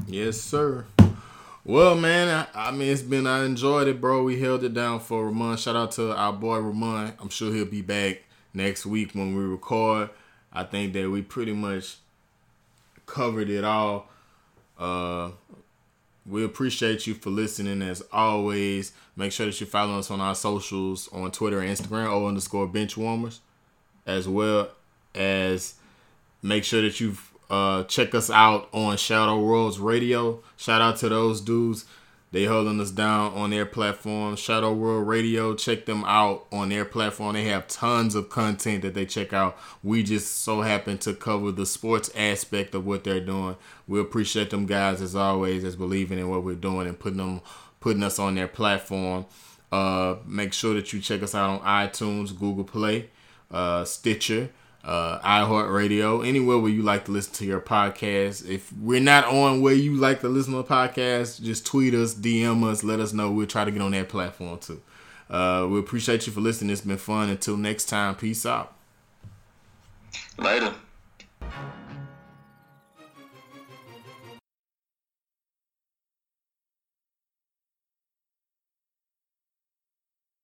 [0.08, 0.86] Yes, sir.
[1.66, 4.24] Well, man, I, I, mean, it's been I enjoyed it, bro.
[4.24, 5.56] We held it down for Ramon.
[5.56, 7.14] Shout out to our boy Ramon.
[7.20, 10.10] I'm sure he'll be back next week when we record.
[10.52, 11.98] I think that we pretty much
[13.14, 14.10] covered it all.
[14.78, 15.30] Uh,
[16.26, 18.92] we appreciate you for listening as always.
[19.16, 22.68] Make sure that you follow us on our socials on Twitter and Instagram, O underscore
[22.68, 23.42] bench warmers,
[24.08, 24.70] as well
[25.14, 25.76] as
[26.42, 27.16] make sure that you
[27.50, 30.42] uh, check us out on Shadow Worlds Radio.
[30.58, 31.86] Shout out to those dudes.
[32.34, 35.54] They holding us down on their platform, Shadow World Radio.
[35.54, 37.36] Check them out on their platform.
[37.36, 39.56] They have tons of content that they check out.
[39.84, 43.56] We just so happen to cover the sports aspect of what they're doing.
[43.88, 47.42] We appreciate them guys as always, as believing in what we're doing and putting them,
[47.80, 49.28] putting us on their platform.
[49.72, 53.12] Uh, make sure that you check us out on iTunes, Google Play,
[53.52, 54.50] uh, Stitcher
[54.84, 58.48] uh, iHeartRadio, anywhere where you like to listen to your podcast.
[58.48, 62.14] If we're not on where you like to listen to a podcast, just tweet us,
[62.14, 63.32] DM us, let us know.
[63.32, 64.82] We'll try to get on that platform too.
[65.30, 66.72] Uh, we appreciate you for listening.
[66.72, 67.30] It's been fun.
[67.30, 68.76] Until next time, peace out.
[70.38, 70.74] Later.